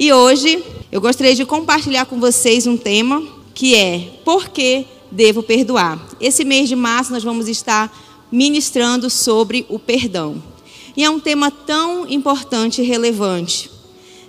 E 0.00 0.12
hoje 0.12 0.62
eu 0.92 1.00
gostaria 1.00 1.34
de 1.34 1.44
compartilhar 1.44 2.06
com 2.06 2.20
vocês 2.20 2.68
um 2.68 2.76
tema 2.76 3.20
que 3.52 3.74
é 3.74 4.20
Por 4.24 4.48
que 4.48 4.86
devo 5.10 5.42
perdoar? 5.42 6.00
Esse 6.20 6.44
mês 6.44 6.68
de 6.68 6.76
março 6.76 7.10
nós 7.10 7.24
vamos 7.24 7.48
estar 7.48 7.92
ministrando 8.30 9.10
sobre 9.10 9.66
o 9.68 9.76
perdão. 9.76 10.40
E 10.96 11.02
é 11.02 11.10
um 11.10 11.18
tema 11.18 11.50
tão 11.50 12.08
importante 12.08 12.80
e 12.80 12.84
relevante. 12.84 13.72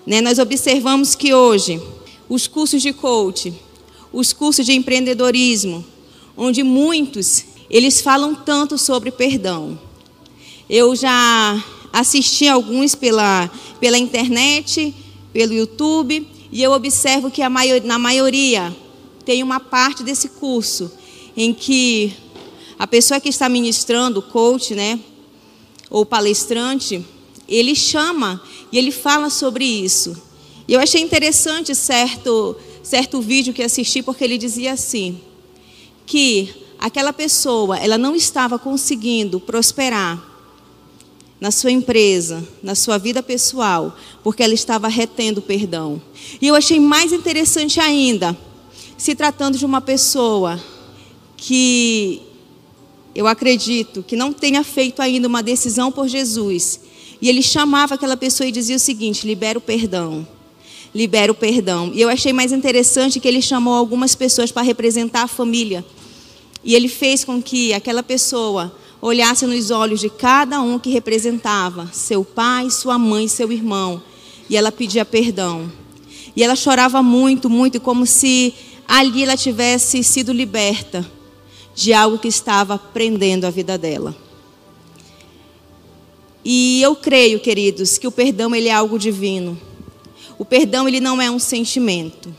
Né? 0.08 0.22
Nós 0.22 0.40
observamos 0.40 1.14
que 1.14 1.36
hoje 1.36 1.80
os 2.28 2.48
cursos 2.48 2.82
de 2.82 2.92
coaching, 2.92 3.56
os 4.12 4.34
cursos 4.34 4.66
de 4.66 4.74
empreendedorismo, 4.74 5.86
onde 6.36 6.64
muitos 6.64 7.46
eles 7.70 8.02
falam 8.02 8.34
tanto 8.34 8.76
sobre 8.76 9.12
perdão. 9.12 9.80
Eu 10.68 10.96
já 10.96 11.64
assisti 11.94 12.48
alguns 12.48 12.96
pela, 12.96 13.48
pela 13.80 14.00
internet, 14.00 14.96
pelo 15.32 15.54
YouTube, 15.54 16.28
e 16.52 16.64
eu 16.64 16.72
observo 16.72 17.30
que 17.30 17.48
maior, 17.48 17.82
na 17.82 18.00
maioria 18.00 18.76
tem 19.26 19.44
uma 19.44 19.60
parte 19.60 20.04
desse 20.04 20.30
curso 20.30 20.92
em 21.38 21.54
que 21.54 22.14
a 22.78 22.88
pessoa 22.88 23.20
que 23.20 23.30
está 23.30 23.48
ministrando, 23.48 24.20
o 24.20 24.24
coach, 24.24 24.74
né, 24.74 25.00
ou 25.90 26.06
palestrante, 26.06 27.06
ele 27.48 27.76
chama 27.76 28.42
e 28.72 28.78
ele 28.78 28.92
fala 28.92 29.30
sobre 29.30 29.66
isso. 29.66 30.22
E 30.68 30.74
eu 30.74 30.80
achei 30.80 31.02
interessante 31.02 31.74
certo, 31.74 32.56
certo 32.84 33.22
vídeo 33.22 33.54
que 33.54 33.64
assisti, 33.64 34.02
porque 34.02 34.24
ele 34.24 34.38
dizia 34.38 34.74
assim, 34.74 35.20
que 36.06 36.50
aquela 36.80 37.12
pessoa, 37.12 37.78
ela 37.78 37.98
não 37.98 38.16
estava 38.16 38.58
conseguindo 38.58 39.40
prosperar 39.40 40.29
na 41.40 41.52
sua 41.52 41.72
empresa, 41.72 42.46
na 42.62 42.76
sua 42.76 42.98
vida 42.98 43.24
pessoal, 43.24 43.96
porque 44.24 44.44
ela 44.44 44.54
estava 44.54 44.88
retendo 44.88 45.42
perdão. 45.42 46.02
E 46.42 46.48
eu 46.48 46.56
achei 46.56 46.80
mais 46.80 47.14
interessante 47.14 47.80
ainda, 47.80 48.38
se 48.98 49.16
tratando 49.16 49.58
de 49.58 49.66
uma 49.66 49.80
pessoa 49.80 50.62
que 51.38 52.22
eu 53.16 53.26
acredito 53.28 54.04
que 54.04 54.16
não 54.16 54.34
tenha 54.34 54.64
feito 54.64 55.02
ainda 55.02 55.28
uma 55.28 55.42
decisão 55.42 55.92
por 55.92 56.08
Jesus, 56.08 56.82
e 57.22 57.28
ele 57.28 57.42
chamava 57.42 57.96
aquela 57.96 58.16
pessoa 58.16 58.48
e 58.48 58.52
dizia 58.52 58.76
o 58.76 58.80
seguinte: 58.80 59.26
libera 59.26 59.58
o 59.58 59.62
perdão. 59.62 60.28
Libera 60.94 61.32
o 61.32 61.36
perdão. 61.36 61.92
E 61.94 62.02
eu 62.02 62.10
achei 62.10 62.34
mais 62.34 62.52
interessante 62.52 63.20
que 63.20 63.28
ele 63.28 63.42
chamou 63.42 63.74
algumas 63.74 64.16
pessoas 64.16 64.52
para 64.52 64.64
representar 64.64 65.24
a 65.24 65.28
família. 65.28 65.86
E 66.64 66.74
ele 66.74 66.88
fez 66.88 67.24
com 67.24 67.42
que 67.42 67.74
aquela 67.74 68.02
pessoa 68.02 68.74
olhasse 69.02 69.46
nos 69.46 69.72
olhos 69.72 70.00
de 70.00 70.10
cada 70.10 70.62
um 70.62 70.78
que 70.78 70.90
representava 70.90 71.90
seu 71.94 72.24
pai, 72.24 72.70
sua 72.70 72.98
mãe, 72.98 73.28
seu 73.28 73.52
irmão, 73.52 74.02
e 74.50 74.58
ela 74.58 74.72
pedia 74.72 75.06
perdão. 75.06 75.72
E 76.36 76.44
ela 76.44 76.56
chorava 76.56 77.02
muito, 77.02 77.50
muito, 77.50 77.80
como 77.80 78.06
se 78.06 78.54
ali 78.88 79.24
ela 79.24 79.38
tivesse 79.38 80.04
sido 80.04 80.34
liberta 80.34 81.10
de 81.76 81.94
algo 81.94 82.18
que 82.18 82.28
estava 82.28 82.78
prendendo 82.78 83.46
a 83.46 83.50
vida 83.50 83.78
dela. 83.78 84.16
E 86.44 86.82
eu 86.82 86.96
creio, 86.96 87.40
queridos, 87.40 87.98
que 87.98 88.08
o 88.08 88.12
perdão 88.12 88.56
ele 88.56 88.70
é 88.70 88.74
algo 88.74 88.98
divino. 88.98 89.60
O 90.38 90.46
perdão 90.46 90.88
ele 90.88 91.00
não 91.00 91.22
é 91.22 91.30
um 91.30 91.40
sentimento. 91.40 92.34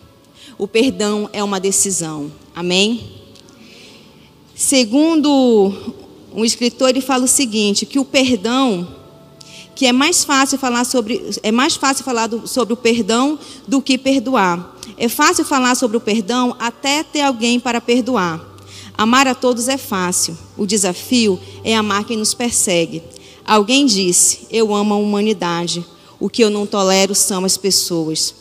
O 0.58 0.66
perdão 0.66 1.28
é 1.32 1.44
uma 1.44 1.60
decisão. 1.60 2.32
Amém? 2.54 3.12
Segundo 4.54 5.94
um 6.34 6.44
escritor, 6.44 6.90
ele 6.90 7.00
fala 7.00 7.24
o 7.24 7.28
seguinte, 7.28 7.86
que 7.86 7.98
o 7.98 8.04
perdão, 8.04 8.88
que 9.74 9.86
é 9.86 9.92
mais 9.92 10.24
fácil 10.24 10.58
falar 10.58 10.84
sobre, 10.84 11.22
é 11.42 11.50
mais 11.50 11.76
fácil 11.76 12.04
falar 12.04 12.26
do, 12.26 12.46
sobre 12.46 12.74
o 12.74 12.76
perdão 12.76 13.38
do 13.66 13.80
que 13.80 13.96
perdoar. 13.98 14.76
É 14.96 15.08
fácil 15.08 15.44
falar 15.44 15.74
sobre 15.74 15.96
o 15.96 16.00
perdão 16.00 16.54
até 16.58 17.02
ter 17.02 17.22
alguém 17.22 17.58
para 17.58 17.80
perdoar. 17.80 18.44
Amar 18.96 19.26
a 19.26 19.34
todos 19.34 19.68
é 19.68 19.78
fácil. 19.78 20.36
O 20.58 20.66
desafio 20.66 21.40
é 21.64 21.74
amar 21.74 22.04
quem 22.04 22.18
nos 22.18 22.34
persegue. 22.34 23.02
Alguém 23.46 23.86
disse: 23.86 24.46
Eu 24.50 24.74
amo 24.74 24.92
a 24.92 24.98
humanidade. 24.98 25.82
O 26.18 26.28
que 26.28 26.44
eu 26.44 26.50
não 26.50 26.66
tolero 26.66 27.14
são 27.14 27.44
as 27.46 27.56
pessoas. 27.56 28.34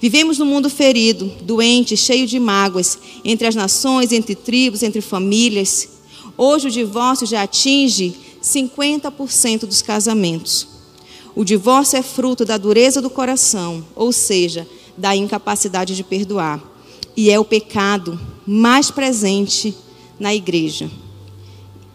Vivemos 0.00 0.38
num 0.38 0.46
mundo 0.46 0.70
ferido, 0.70 1.30
doente, 1.42 1.94
cheio 1.94 2.26
de 2.26 2.40
mágoas, 2.40 2.98
entre 3.22 3.46
as 3.46 3.54
nações, 3.54 4.12
entre 4.12 4.34
tribos, 4.34 4.82
entre 4.82 5.02
famílias. 5.02 5.99
Hoje 6.42 6.68
o 6.68 6.70
divórcio 6.70 7.26
já 7.26 7.42
atinge 7.42 8.14
50% 8.42 9.66
dos 9.66 9.82
casamentos. 9.82 10.66
O 11.36 11.44
divórcio 11.44 11.98
é 11.98 12.02
fruto 12.02 12.46
da 12.46 12.56
dureza 12.56 13.02
do 13.02 13.10
coração, 13.10 13.84
ou 13.94 14.10
seja, 14.10 14.66
da 14.96 15.14
incapacidade 15.14 15.94
de 15.94 16.02
perdoar. 16.02 16.58
E 17.14 17.30
é 17.30 17.38
o 17.38 17.44
pecado 17.44 18.18
mais 18.46 18.90
presente 18.90 19.76
na 20.18 20.34
igreja. 20.34 20.90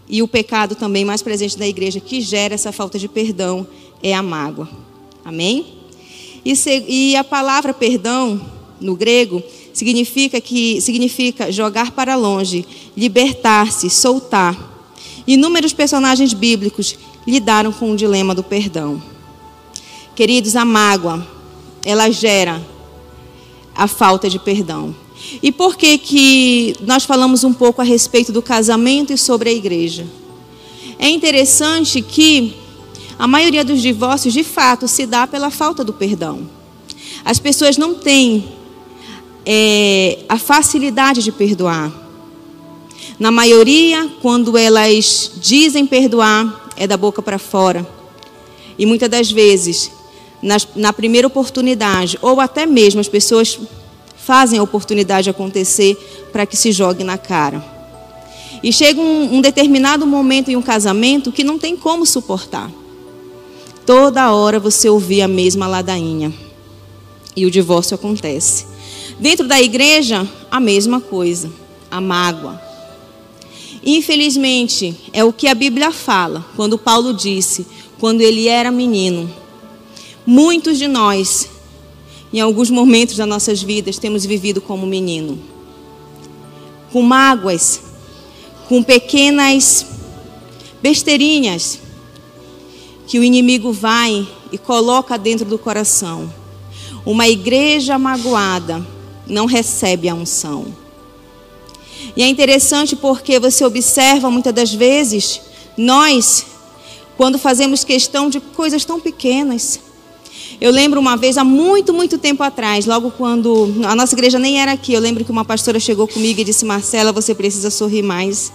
E 0.08 0.22
o 0.22 0.28
pecado 0.28 0.76
também 0.76 1.04
mais 1.04 1.24
presente 1.24 1.58
na 1.58 1.68
igreja 1.68 2.00
que 2.00 2.22
gera 2.22 2.54
essa 2.54 2.72
falta 2.72 3.00
de 3.00 3.08
perdão 3.08 3.66
é 4.04 4.14
a 4.14 4.22
mágoa. 4.22 4.70
Amém? 5.26 5.74
E, 6.46 6.56
se, 6.56 6.86
e 6.88 7.16
a 7.16 7.24
palavra 7.24 7.74
perdão, 7.74 8.40
no 8.80 8.96
grego, 8.96 9.42
significa 9.76 10.40
que 10.40 10.80
significa 10.80 11.52
jogar 11.52 11.92
para 11.92 12.16
longe, 12.16 12.66
libertar-se, 12.96 13.90
soltar. 13.90 14.58
Inúmeros 15.28 15.74
personagens 15.74 16.34
bíblicos 16.34 16.98
lidaram 17.28 17.74
com 17.74 17.92
o 17.92 17.96
dilema 17.96 18.34
do 18.34 18.42
perdão. 18.42 19.04
Queridos, 20.16 20.56
a 20.56 20.64
mágoa, 20.64 21.28
ela 21.84 22.10
gera 22.10 22.66
a 23.76 23.86
falta 23.86 24.30
de 24.30 24.40
perdão. 24.40 24.96
E 25.44 25.52
por 25.52 25.76
que 25.76 25.98
que 25.98 26.76
nós 26.80 27.04
falamos 27.04 27.44
um 27.44 27.52
pouco 27.52 27.82
a 27.82 27.84
respeito 27.84 28.32
do 28.32 28.42
casamento 28.42 29.12
e 29.12 29.18
sobre 29.18 29.50
a 29.50 29.54
igreja? 29.54 30.08
É 30.98 31.10
interessante 31.10 32.02
que 32.02 32.56
a 33.20 33.28
maioria 33.28 33.66
dos 33.66 33.82
divórcios, 33.82 34.34
de 34.34 34.44
fato, 34.44 34.88
se 34.88 35.06
dá 35.06 35.28
pela 35.28 35.50
falta 35.50 35.84
do 35.84 35.92
perdão. 35.92 36.50
As 37.26 37.40
pessoas 37.40 37.76
não 37.76 37.94
têm 37.96 38.56
é, 39.46 40.20
a 40.28 40.38
facilidade 40.38 41.22
de 41.22 41.32
perdoar. 41.32 41.92
Na 43.20 43.32
maioria, 43.32 44.10
quando 44.22 44.58
elas 44.58 45.32
dizem 45.38 45.86
perdoar, 45.86 46.70
é 46.76 46.88
da 46.88 46.98
boca 46.98 47.22
para 47.22 47.38
fora. 47.38 47.88
E 48.78 48.86
muitas 48.86 49.10
das 49.10 49.32
vezes, 49.32 49.92
na, 50.42 50.58
na 50.76 50.92
primeira 50.92 51.28
oportunidade, 51.28 52.18
ou 52.22 52.42
até 52.42 52.66
mesmo 52.66 53.00
as 53.00 53.08
pessoas 53.08 53.58
fazem 54.18 54.60
a 54.60 54.64
oportunidade 54.64 55.30
acontecer 55.30 55.96
para 56.32 56.46
que 56.46 56.58
se 56.58 56.72
jogue 56.72 57.04
na 57.04 57.18
cara. 57.18 57.64
E 58.62 58.74
chega 58.74 59.00
um, 59.00 59.36
um 59.36 59.42
determinado 59.42 60.08
momento 60.08 60.50
em 60.50 60.56
um 60.56 60.62
casamento 60.62 61.32
que 61.32 61.44
não 61.44 61.60
tem 61.60 61.78
como 61.78 62.06
suportar. 62.06 62.72
Toda 63.86 64.32
hora 64.34 64.60
você 64.60 64.90
ouvir 64.90 65.22
a 65.22 65.28
mesma 65.28 65.68
ladainha. 65.68 66.34
E 67.36 67.46
o 67.46 67.52
divórcio 67.52 67.94
acontece. 67.94 68.66
Dentro 69.20 69.48
da 69.48 69.62
igreja, 69.62 70.28
a 70.52 70.60
mesma 70.60 71.00
coisa, 71.00 71.52
a 71.90 72.02
mágoa. 72.02 72.62
Infelizmente, 73.86 74.96
é 75.14 75.24
o 75.24 75.32
que 75.32 75.48
a 75.48 75.54
Bíblia 75.54 75.92
fala, 75.92 76.44
quando 76.56 76.78
Paulo 76.78 77.14
disse, 77.14 77.68
quando 78.00 78.22
ele 78.22 78.48
era 78.48 78.72
menino. 78.72 79.32
Muitos 80.26 80.80
de 80.80 80.88
nós, 80.88 81.48
em 82.34 82.40
alguns 82.40 82.70
momentos 82.70 83.16
das 83.16 83.28
nossas 83.28 83.62
vidas, 83.62 84.00
temos 84.00 84.26
vivido 84.26 84.60
como 84.60 84.88
menino. 84.88 85.40
Com 86.92 87.02
mágoas, 87.04 87.82
com 88.68 88.82
pequenas 88.82 89.86
besteirinhas 90.82 91.80
que 93.08 93.20
o 93.20 93.24
inimigo 93.24 93.72
vai 93.72 94.28
e 94.52 94.58
coloca 94.58 95.18
dentro 95.18 95.46
do 95.46 95.60
coração. 95.60 96.34
Uma 97.06 97.28
igreja 97.28 98.00
magoada 98.00 98.95
não 99.28 99.46
recebe 99.46 100.10
a 100.10 100.16
unção. 100.16 100.66
E 102.16 102.24
é 102.24 102.28
interessante 102.28 102.96
porque 102.96 103.40
você 103.40 103.66
observa 103.66 104.30
muitas 104.30 104.54
das 104.54 104.74
vezes, 104.74 105.42
nós, 105.78 106.46
quando 107.18 107.38
fazemos 107.38 107.84
questão 107.84 108.30
de 108.30 108.40
coisas 108.40 108.86
tão 108.86 109.00
pequenas. 109.00 109.80
Eu 110.62 110.72
lembro 110.72 111.00
uma 111.00 111.18
vez, 111.18 111.38
há 111.38 111.44
muito, 111.44 111.94
muito 111.94 112.18
tempo 112.18 112.42
atrás, 112.42 112.86
logo 112.86 113.12
quando 113.12 113.74
a 113.86 113.96
nossa 113.96 114.16
igreja 114.16 114.40
nem 114.40 114.62
era 114.62 114.72
aqui, 114.72 114.94
eu 114.94 115.02
lembro 115.02 115.26
que 115.26 115.32
uma 115.32 115.44
pastora 115.44 115.80
chegou 115.80 116.08
comigo 116.08 116.40
e 116.40 116.44
disse: 116.44 116.64
Marcela, 116.64 117.12
você 117.12 117.36
precisa 117.36 117.70
sorrir 117.70 118.02
mais, 118.02 118.54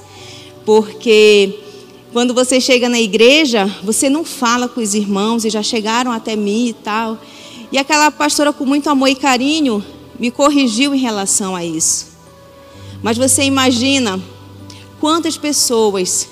porque 0.65 1.59
quando 2.13 2.33
você 2.33 2.61
chega 2.61 2.89
na 2.89 3.01
igreja, 3.01 3.67
você 3.83 4.09
não 4.09 4.25
fala 4.25 4.69
com 4.69 4.81
os 4.81 4.95
irmãos 4.95 5.45
e 5.45 5.51
já 5.51 5.63
chegaram 5.63 6.11
até 6.11 6.35
mim 6.35 6.69
e 6.69 6.73
tal. 6.73 7.19
E 7.71 7.79
aquela 7.79 8.11
pastora, 8.11 8.53
com 8.53 8.65
muito 8.65 8.89
amor 8.89 9.09
e 9.09 9.15
carinho, 9.15 9.85
me 10.21 10.31
corrigiu 10.31 10.95
em 10.95 10.99
relação 10.99 11.57
a 11.57 11.65
isso. 11.65 12.09
Mas 13.03 13.17
você 13.17 13.43
imagina 13.43 14.21
quantas 15.01 15.39
pessoas, 15.39 16.29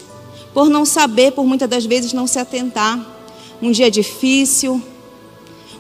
por 0.53 0.69
não 0.69 0.85
saber, 0.85 1.33
por 1.33 1.47
muitas 1.47 1.69
das 1.69 1.87
vezes 1.87 2.13
não 2.13 2.27
se 2.27 2.39
atentar, 2.39 3.01
um 3.63 3.71
dia 3.71 3.91
difícil, 3.91 4.81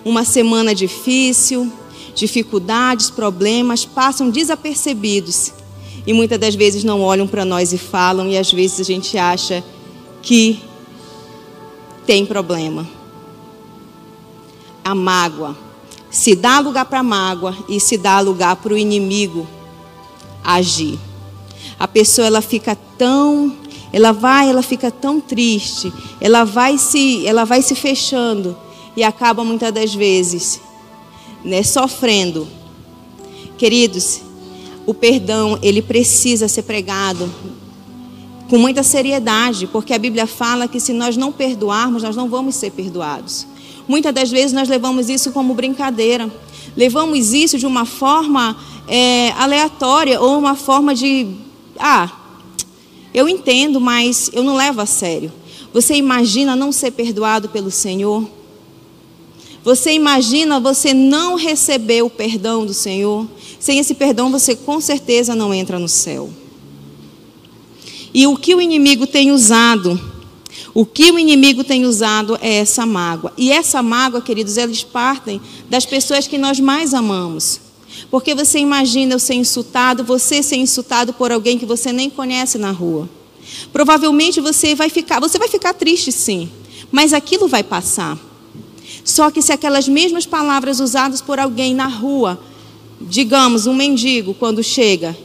uma 0.02 0.24
semana 0.24 0.74
difícil, 0.74 1.70
dificuldades, 2.14 3.10
problemas 3.10 3.84
passam 3.84 4.30
desapercebidos 4.30 5.52
e 6.06 6.14
muitas 6.14 6.38
das 6.40 6.54
vezes 6.54 6.82
não 6.82 7.02
olham 7.02 7.26
para 7.26 7.44
nós 7.44 7.74
e 7.74 7.78
falam, 7.78 8.26
e 8.26 8.38
às 8.38 8.50
vezes 8.50 8.80
a 8.80 8.84
gente 8.84 9.18
acha 9.18 9.62
que 10.22 10.62
tem 12.06 12.24
problema. 12.24 12.88
A 14.82 14.94
mágoa. 14.94 15.67
Se 16.10 16.34
dá 16.34 16.58
lugar 16.60 16.84
para 16.86 17.00
a 17.00 17.02
mágoa 17.02 17.56
e 17.68 17.78
se 17.78 17.96
dá 17.96 18.20
lugar 18.20 18.56
para 18.56 18.72
o 18.72 18.78
inimigo 18.78 19.46
agir. 20.42 20.98
A 21.78 21.86
pessoa 21.86 22.26
ela 22.26 22.40
fica 22.40 22.76
tão, 22.96 23.54
ela 23.92 24.12
vai, 24.12 24.48
ela 24.48 24.62
fica 24.62 24.90
tão 24.90 25.20
triste, 25.20 25.92
ela 26.20 26.44
vai 26.44 26.78
se, 26.78 27.26
ela 27.26 27.44
vai 27.44 27.62
se 27.62 27.74
fechando 27.74 28.56
e 28.96 29.04
acaba 29.04 29.44
muitas 29.44 29.72
das 29.72 29.94
vezes, 29.94 30.60
né, 31.44 31.62
sofrendo. 31.62 32.48
Queridos, 33.56 34.22
o 34.86 34.94
perdão, 34.94 35.58
ele 35.62 35.82
precisa 35.82 36.48
ser 36.48 36.62
pregado 36.62 37.30
com 38.48 38.58
muita 38.58 38.82
seriedade, 38.82 39.66
porque 39.66 39.92
a 39.92 39.98
Bíblia 39.98 40.26
fala 40.26 40.66
que 40.66 40.80
se 40.80 40.92
nós 40.92 41.16
não 41.16 41.30
perdoarmos, 41.30 42.02
nós 42.02 42.16
não 42.16 42.28
vamos 42.28 42.54
ser 42.54 42.70
perdoados. 42.70 43.46
Muitas 43.88 44.12
das 44.12 44.30
vezes 44.30 44.52
nós 44.52 44.68
levamos 44.68 45.08
isso 45.08 45.32
como 45.32 45.54
brincadeira, 45.54 46.30
levamos 46.76 47.32
isso 47.32 47.56
de 47.58 47.66
uma 47.66 47.86
forma 47.86 48.54
é, 48.86 49.30
aleatória 49.30 50.20
ou 50.20 50.38
uma 50.38 50.54
forma 50.54 50.94
de, 50.94 51.26
ah, 51.78 52.12
eu 53.14 53.26
entendo, 53.28 53.80
mas 53.80 54.30
eu 54.34 54.44
não 54.44 54.54
levo 54.54 54.82
a 54.82 54.86
sério. 54.86 55.32
Você 55.72 55.94
imagina 55.94 56.54
não 56.54 56.70
ser 56.70 56.90
perdoado 56.90 57.48
pelo 57.48 57.70
Senhor? 57.70 58.28
Você 59.64 59.92
imagina 59.92 60.60
você 60.60 60.94
não 60.94 61.34
receber 61.34 62.02
o 62.02 62.10
perdão 62.10 62.64
do 62.64 62.74
Senhor? 62.74 63.26
Sem 63.58 63.78
esse 63.78 63.94
perdão, 63.94 64.30
você 64.30 64.54
com 64.54 64.80
certeza 64.80 65.34
não 65.34 65.52
entra 65.52 65.78
no 65.78 65.88
céu. 65.88 66.30
E 68.14 68.26
o 68.26 68.36
que 68.36 68.54
o 68.54 68.60
inimigo 68.60 69.06
tem 69.06 69.30
usado? 69.30 70.00
O 70.74 70.84
que 70.84 71.10
o 71.10 71.18
inimigo 71.18 71.64
tem 71.64 71.84
usado 71.84 72.38
é 72.40 72.56
essa 72.56 72.84
mágoa. 72.84 73.32
E 73.36 73.50
essa 73.50 73.82
mágoa, 73.82 74.20
queridos, 74.20 74.56
eles 74.56 74.84
partem 74.84 75.40
das 75.68 75.86
pessoas 75.86 76.26
que 76.26 76.38
nós 76.38 76.60
mais 76.60 76.94
amamos. 76.94 77.60
Porque 78.10 78.34
você 78.34 78.58
imagina 78.58 79.14
eu 79.14 79.18
ser 79.18 79.34
insultado, 79.34 80.04
você 80.04 80.42
ser 80.42 80.56
insultado 80.56 81.12
por 81.12 81.32
alguém 81.32 81.58
que 81.58 81.66
você 81.66 81.92
nem 81.92 82.08
conhece 82.08 82.58
na 82.58 82.70
rua. 82.70 83.08
Provavelmente 83.72 84.40
você 84.40 84.74
vai 84.74 84.88
ficar, 84.88 85.20
você 85.20 85.38
vai 85.38 85.48
ficar 85.48 85.72
triste 85.74 86.12
sim, 86.12 86.50
mas 86.92 87.12
aquilo 87.12 87.48
vai 87.48 87.62
passar. 87.62 88.18
Só 89.04 89.30
que 89.30 89.40
se 89.40 89.52
aquelas 89.52 89.88
mesmas 89.88 90.26
palavras 90.26 90.80
usadas 90.80 91.20
por 91.20 91.38
alguém 91.38 91.74
na 91.74 91.86
rua 91.86 92.38
digamos, 93.00 93.66
um 93.66 93.74
mendigo 93.74 94.34
quando 94.34 94.62
chega, 94.62 95.16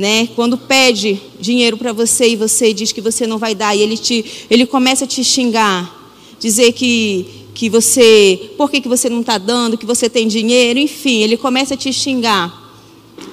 né, 0.00 0.28
quando 0.34 0.56
pede 0.56 1.20
dinheiro 1.38 1.76
para 1.76 1.92
você 1.92 2.30
e 2.30 2.36
você 2.36 2.72
diz 2.72 2.90
que 2.90 3.02
você 3.02 3.26
não 3.26 3.36
vai 3.36 3.54
dar 3.54 3.76
e 3.76 3.82
ele 3.82 3.98
te, 3.98 4.24
ele 4.48 4.64
começa 4.64 5.04
a 5.04 5.06
te 5.06 5.22
xingar, 5.22 5.94
dizer 6.40 6.72
que 6.72 7.38
que 7.52 7.68
você, 7.68 8.52
por 8.56 8.70
que, 8.70 8.80
que 8.80 8.88
você 8.88 9.10
não 9.10 9.20
está 9.20 9.36
dando, 9.36 9.76
que 9.76 9.84
você 9.84 10.08
tem 10.08 10.26
dinheiro, 10.26 10.78
enfim, 10.78 11.18
ele 11.18 11.36
começa 11.36 11.74
a 11.74 11.76
te 11.76 11.92
xingar. 11.92 12.58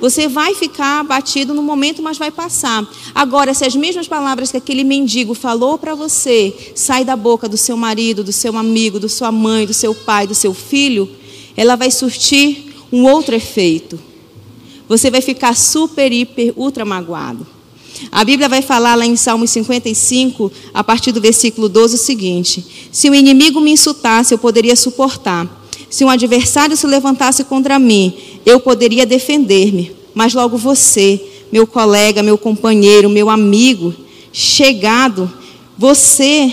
Você 0.01 0.27
vai 0.27 0.53
ficar 0.53 0.99
abatido 0.99 1.53
no 1.53 1.63
momento, 1.63 2.03
mas 2.03 2.17
vai 2.17 2.29
passar. 2.29 2.85
Agora, 3.15 3.53
se 3.53 3.63
as 3.63 3.73
mesmas 3.73 4.05
palavras 4.05 4.51
que 4.51 4.57
aquele 4.57 4.83
mendigo 4.83 5.33
falou 5.33 5.77
para 5.77 5.95
você 5.95 6.53
saem 6.75 7.05
da 7.05 7.15
boca 7.15 7.47
do 7.47 7.55
seu 7.55 7.77
marido, 7.77 8.21
do 8.21 8.33
seu 8.33 8.57
amigo, 8.57 8.99
da 8.99 9.07
sua 9.07 9.31
mãe, 9.31 9.65
do 9.65 9.73
seu 9.73 9.95
pai, 9.95 10.27
do 10.27 10.35
seu 10.35 10.53
filho, 10.53 11.09
ela 11.55 11.77
vai 11.77 11.89
surtir 11.89 12.73
um 12.91 13.05
outro 13.05 13.33
efeito. 13.33 13.97
Você 14.87 15.11
vai 15.11 15.21
ficar 15.21 15.55
super, 15.55 16.11
hiper, 16.11 16.53
ultra 16.55 16.85
magoado. 16.85 17.45
A 18.11 18.23
Bíblia 18.23 18.47
vai 18.47 18.61
falar 18.61 18.95
lá 18.95 19.05
em 19.05 19.15
Salmos 19.15 19.49
55, 19.51 20.51
a 20.73 20.83
partir 20.83 21.11
do 21.11 21.19
versículo 21.19 21.67
12, 21.67 21.95
o 21.95 21.97
seguinte: 21.97 22.65
Se 22.91 23.09
o 23.09 23.15
inimigo 23.15 23.59
me 23.59 23.71
insultasse, 23.71 24.33
eu 24.33 24.37
poderia 24.37 24.75
suportar. 24.75 25.47
Se 25.89 26.03
um 26.03 26.09
adversário 26.09 26.75
se 26.75 26.85
levantasse 26.85 27.43
contra 27.43 27.79
mim, 27.79 28.13
eu 28.45 28.59
poderia 28.59 29.05
defender-me. 29.05 29.91
Mas 30.13 30.33
logo 30.33 30.57
você, 30.57 31.21
meu 31.51 31.65
colega, 31.65 32.21
meu 32.21 32.37
companheiro, 32.37 33.09
meu 33.09 33.29
amigo, 33.29 33.93
chegado, 34.31 35.31
você 35.77 36.51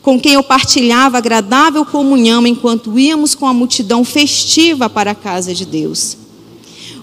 com 0.00 0.18
quem 0.18 0.32
eu 0.32 0.42
partilhava 0.42 1.18
agradável 1.18 1.84
comunhão 1.84 2.44
enquanto 2.44 2.98
íamos 2.98 3.36
com 3.36 3.46
a 3.46 3.54
multidão 3.54 4.04
festiva 4.04 4.90
para 4.90 5.12
a 5.12 5.14
casa 5.14 5.54
de 5.54 5.64
Deus. 5.64 6.21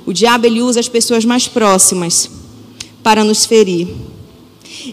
O 0.10 0.12
diabo 0.12 0.48
ele 0.48 0.60
usa 0.60 0.80
as 0.80 0.90
pessoas 0.90 1.24
mais 1.24 1.48
próximas 1.48 2.32
para 3.04 3.24
nos 3.24 3.46
ferir. 3.46 3.88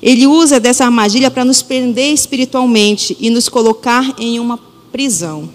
Ele 0.03 0.27
usa 0.27 0.61
dessa 0.61 0.85
armadilha 0.85 1.31
para 1.31 1.43
nos 1.43 1.63
prender 1.63 2.13
espiritualmente 2.13 3.17
e 3.19 3.31
nos 3.31 3.49
colocar 3.49 4.15
em 4.19 4.39
uma 4.39 4.59
prisão. 4.93 5.49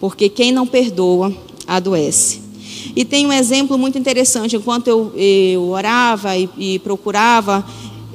Porque 0.00 0.30
quem 0.30 0.52
não 0.52 0.66
perdoa, 0.66 1.30
adoece. 1.66 2.40
E 2.96 3.04
tem 3.04 3.26
um 3.26 3.32
exemplo 3.32 3.76
muito 3.76 3.98
interessante. 3.98 4.56
Enquanto 4.56 4.88
eu, 4.88 5.12
eu 5.14 5.68
orava 5.68 6.34
e, 6.34 6.48
e 6.56 6.78
procurava 6.78 7.62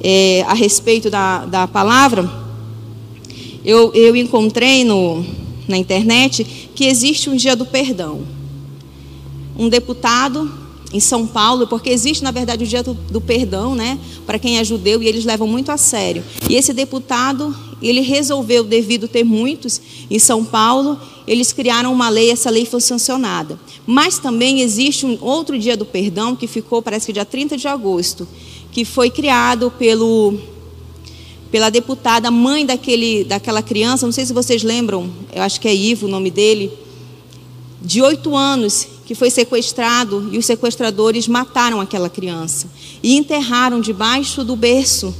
é, 0.02 0.42
a 0.48 0.54
respeito 0.54 1.08
da, 1.08 1.46
da 1.46 1.68
palavra, 1.68 2.28
eu, 3.64 3.92
eu 3.94 4.16
encontrei 4.16 4.82
no, 4.82 5.24
na 5.68 5.78
internet 5.78 6.42
que 6.74 6.86
existe 6.86 7.30
um 7.30 7.36
dia 7.36 7.54
do 7.54 7.64
perdão. 7.64 8.22
Um 9.56 9.68
deputado 9.68 10.63
em 10.94 11.00
São 11.00 11.26
Paulo, 11.26 11.66
porque 11.66 11.90
existe, 11.90 12.22
na 12.22 12.30
verdade, 12.30 12.62
o 12.62 12.66
dia 12.66 12.80
do, 12.80 12.94
do 12.94 13.20
perdão, 13.20 13.74
né, 13.74 13.98
para 14.24 14.38
quem 14.38 14.58
é 14.58 14.64
judeu, 14.64 15.02
e 15.02 15.08
eles 15.08 15.24
levam 15.24 15.48
muito 15.48 15.72
a 15.72 15.76
sério. 15.76 16.22
E 16.48 16.54
esse 16.54 16.72
deputado, 16.72 17.54
ele 17.82 18.00
resolveu, 18.00 18.62
devido 18.62 19.08
ter 19.08 19.24
muitos 19.24 19.80
em 20.08 20.20
São 20.20 20.44
Paulo, 20.44 20.96
eles 21.26 21.52
criaram 21.52 21.92
uma 21.92 22.08
lei, 22.08 22.30
essa 22.30 22.48
lei 22.48 22.64
foi 22.64 22.80
sancionada. 22.80 23.58
Mas 23.84 24.18
também 24.18 24.60
existe 24.60 25.04
um 25.04 25.18
outro 25.20 25.58
dia 25.58 25.76
do 25.76 25.84
perdão, 25.84 26.36
que 26.36 26.46
ficou, 26.46 26.80
parece 26.80 27.06
que 27.06 27.12
dia 27.12 27.24
30 27.24 27.56
de 27.56 27.66
agosto, 27.66 28.28
que 28.70 28.84
foi 28.84 29.10
criado 29.10 29.72
pelo 29.76 30.38
pela 31.50 31.70
deputada 31.70 32.32
mãe 32.32 32.66
daquele, 32.66 33.22
daquela 33.22 33.62
criança, 33.62 34.04
não 34.04 34.12
sei 34.12 34.26
se 34.26 34.32
vocês 34.32 34.64
lembram, 34.64 35.08
eu 35.32 35.40
acho 35.40 35.60
que 35.60 35.68
é 35.68 35.74
Ivo 35.74 36.06
o 36.06 36.10
nome 36.10 36.28
dele, 36.28 36.72
de 37.84 38.00
oito 38.00 38.34
anos, 38.34 38.88
que 39.04 39.14
foi 39.14 39.30
sequestrado 39.30 40.30
e 40.32 40.38
os 40.38 40.46
sequestradores 40.46 41.28
mataram 41.28 41.80
aquela 41.80 42.08
criança 42.08 42.66
e 43.02 43.14
enterraram 43.14 43.78
debaixo 43.80 44.42
do 44.42 44.56
berço 44.56 45.14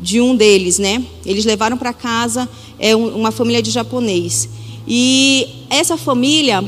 de 0.00 0.20
um 0.20 0.36
deles, 0.36 0.78
né? 0.78 1.02
Eles 1.24 1.44
levaram 1.46 1.78
para 1.78 1.92
casa 1.92 2.48
é 2.78 2.94
uma 2.94 3.32
família 3.32 3.62
de 3.62 3.70
japonês 3.70 4.48
e 4.86 5.48
essa 5.70 5.96
família 5.96 6.62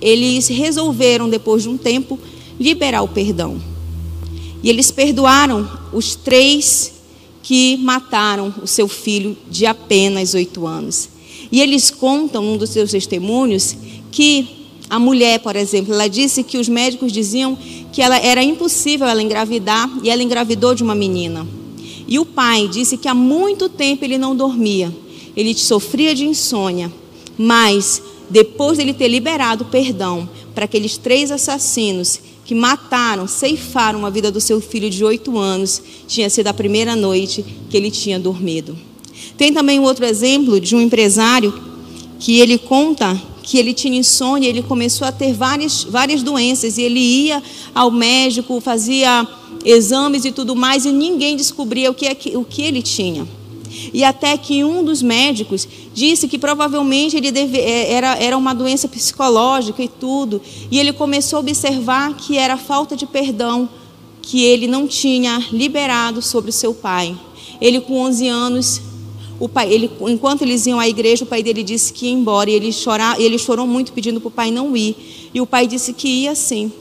eles 0.00 0.48
resolveram 0.48 1.30
depois 1.30 1.62
de 1.62 1.68
um 1.68 1.78
tempo 1.78 2.18
liberar 2.58 3.02
o 3.02 3.08
perdão 3.08 3.58
e 4.62 4.68
eles 4.68 4.90
perdoaram 4.90 5.68
os 5.92 6.14
três 6.14 6.92
que 7.42 7.76
mataram 7.78 8.52
o 8.62 8.66
seu 8.66 8.88
filho 8.88 9.36
de 9.48 9.64
apenas 9.64 10.34
oito 10.34 10.66
anos. 10.66 11.08
E 11.50 11.62
eles 11.62 11.90
contam, 11.90 12.42
num 12.42 12.56
dos 12.58 12.70
seus 12.70 12.90
testemunhos, 12.90 13.74
que 14.10 14.58
a 14.90 14.98
mulher, 14.98 15.40
por 15.40 15.54
exemplo, 15.54 15.92
ela 15.92 16.08
disse 16.08 16.42
que 16.42 16.56
os 16.56 16.68
médicos 16.68 17.12
diziam 17.12 17.56
que 17.92 18.00
ela 18.00 18.16
era 18.18 18.42
impossível 18.42 19.06
ela 19.06 19.22
engravidar 19.22 19.90
e 20.02 20.08
ela 20.08 20.22
engravidou 20.22 20.74
de 20.74 20.82
uma 20.82 20.94
menina. 20.94 21.46
E 22.06 22.18
o 22.18 22.24
pai 22.24 22.68
disse 22.68 22.96
que 22.96 23.06
há 23.06 23.14
muito 23.14 23.68
tempo 23.68 24.04
ele 24.04 24.16
não 24.16 24.34
dormia, 24.34 24.94
ele 25.36 25.54
sofria 25.54 26.14
de 26.14 26.24
insônia, 26.24 26.90
mas 27.36 28.02
depois 28.30 28.78
dele 28.78 28.94
ter 28.94 29.08
liberado 29.08 29.66
perdão 29.66 30.28
para 30.54 30.64
aqueles 30.64 30.96
três 30.96 31.30
assassinos 31.30 32.20
que 32.44 32.54
mataram, 32.54 33.28
ceifaram 33.28 34.06
a 34.06 34.10
vida 34.10 34.30
do 34.30 34.40
seu 34.40 34.58
filho 34.58 34.88
de 34.88 35.04
oito 35.04 35.38
anos, 35.38 35.82
tinha 36.06 36.30
sido 36.30 36.46
a 36.46 36.54
primeira 36.54 36.96
noite 36.96 37.44
que 37.68 37.76
ele 37.76 37.90
tinha 37.90 38.18
dormido. 38.18 38.74
Tem 39.36 39.52
também 39.52 39.78
um 39.78 39.82
outro 39.82 40.06
exemplo 40.06 40.58
de 40.58 40.74
um 40.74 40.80
empresário 40.80 41.52
que 42.18 42.40
ele 42.40 42.56
conta 42.56 43.20
que 43.48 43.56
ele 43.56 43.72
tinha 43.72 43.98
insônia, 43.98 44.46
ele 44.46 44.62
começou 44.62 45.08
a 45.08 45.10
ter 45.10 45.32
várias, 45.32 45.82
várias 45.82 46.22
doenças 46.22 46.76
e 46.76 46.82
ele 46.82 47.00
ia 47.00 47.42
ao 47.74 47.90
médico, 47.90 48.60
fazia 48.60 49.26
exames 49.64 50.26
e 50.26 50.30
tudo 50.30 50.54
mais 50.54 50.84
e 50.84 50.92
ninguém 50.92 51.34
descobria 51.34 51.90
o 51.90 51.94
que, 51.94 52.06
é 52.06 52.16
o 52.36 52.44
que 52.44 52.60
ele 52.60 52.82
tinha. 52.82 53.26
E 53.90 54.04
até 54.04 54.36
que 54.36 54.62
um 54.62 54.84
dos 54.84 55.00
médicos 55.00 55.66
disse 55.94 56.28
que 56.28 56.38
provavelmente 56.38 57.16
ele 57.16 57.32
deve, 57.32 57.56
é, 57.58 57.90
era, 57.90 58.16
era 58.16 58.36
uma 58.36 58.54
doença 58.54 58.86
psicológica 58.86 59.82
e 59.82 59.88
tudo. 59.88 60.42
E 60.70 60.78
ele 60.78 60.92
começou 60.92 61.38
a 61.38 61.40
observar 61.40 62.14
que 62.16 62.36
era 62.36 62.58
falta 62.58 62.94
de 62.94 63.06
perdão 63.06 63.66
que 64.20 64.44
ele 64.44 64.66
não 64.66 64.86
tinha 64.86 65.42
liberado 65.50 66.20
sobre 66.20 66.50
o 66.50 66.52
seu 66.52 66.74
pai. 66.74 67.16
Ele, 67.62 67.80
com 67.80 67.98
11 68.00 68.28
anos, 68.28 68.82
o 69.40 69.48
pai, 69.48 69.72
ele, 69.72 69.88
enquanto 70.00 70.42
eles 70.42 70.66
iam 70.66 70.80
à 70.80 70.88
igreja, 70.88 71.24
o 71.24 71.26
pai 71.26 71.42
dele 71.42 71.62
disse 71.62 71.92
que 71.92 72.06
ia 72.06 72.12
embora. 72.12 72.50
E 72.50 72.54
ele, 72.54 72.72
chorar, 72.72 73.20
ele 73.20 73.38
chorou 73.38 73.66
muito 73.66 73.92
pedindo 73.92 74.20
para 74.20 74.28
o 74.28 74.32
pai 74.32 74.50
não 74.50 74.76
ir. 74.76 74.96
E 75.32 75.40
o 75.40 75.46
pai 75.46 75.66
disse 75.66 75.92
que 75.92 76.08
ia 76.08 76.34
sim. 76.34 76.72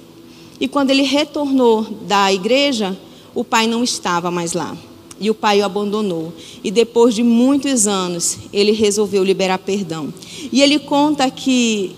E 0.59 0.67
quando 0.67 0.89
ele 0.89 1.03
retornou 1.03 1.83
da 2.07 2.33
igreja, 2.33 2.97
o 3.35 3.43
pai 3.43 3.67
não 3.67 3.83
estava 3.83 4.31
mais 4.31 4.53
lá. 4.53 4.75
E 5.19 5.29
o 5.29 5.35
pai 5.35 5.61
o 5.61 5.65
abandonou. 5.65 6.33
E 6.63 6.71
depois 6.71 7.13
de 7.13 7.21
muitos 7.21 7.85
anos, 7.85 8.37
ele 8.51 8.71
resolveu 8.71 9.23
liberar 9.23 9.59
perdão. 9.59 10.11
E 10.51 10.61
ele 10.63 10.79
conta 10.79 11.29
que, 11.29 11.91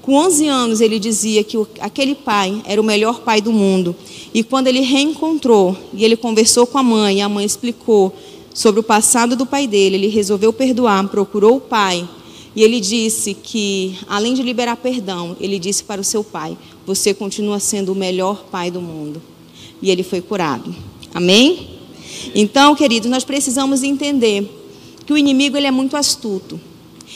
com 0.00 0.14
11 0.14 0.48
anos, 0.48 0.80
ele 0.80 0.98
dizia 0.98 1.44
que 1.44 1.58
aquele 1.78 2.14
pai 2.14 2.62
era 2.64 2.80
o 2.80 2.84
melhor 2.84 3.20
pai 3.20 3.42
do 3.42 3.52
mundo. 3.52 3.94
E 4.32 4.42
quando 4.42 4.68
ele 4.68 4.80
reencontrou 4.80 5.76
e 5.92 6.04
ele 6.04 6.16
conversou 6.16 6.66
com 6.66 6.78
a 6.78 6.82
mãe, 6.82 7.20
a 7.20 7.28
mãe 7.28 7.44
explicou 7.44 8.14
sobre 8.60 8.78
o 8.78 8.82
passado 8.82 9.34
do 9.34 9.46
pai 9.46 9.66
dele, 9.66 9.96
ele 9.96 10.08
resolveu 10.08 10.52
perdoar, 10.52 11.08
procurou 11.08 11.56
o 11.56 11.60
pai. 11.62 12.06
E 12.54 12.62
ele 12.62 12.78
disse 12.78 13.32
que, 13.32 13.96
além 14.06 14.34
de 14.34 14.42
liberar 14.42 14.76
perdão, 14.76 15.34
ele 15.40 15.58
disse 15.58 15.82
para 15.82 15.98
o 15.98 16.04
seu 16.04 16.22
pai: 16.22 16.58
Você 16.84 17.14
continua 17.14 17.58
sendo 17.58 17.92
o 17.92 17.94
melhor 17.94 18.44
pai 18.50 18.70
do 18.70 18.82
mundo. 18.82 19.22
E 19.80 19.90
ele 19.90 20.02
foi 20.02 20.20
curado. 20.20 20.74
Amém? 21.14 21.70
Então, 22.34 22.74
queridos, 22.74 23.08
nós 23.08 23.24
precisamos 23.24 23.82
entender 23.82 24.46
que 25.06 25.12
o 25.14 25.16
inimigo 25.16 25.56
ele 25.56 25.66
é 25.66 25.70
muito 25.70 25.96
astuto. 25.96 26.60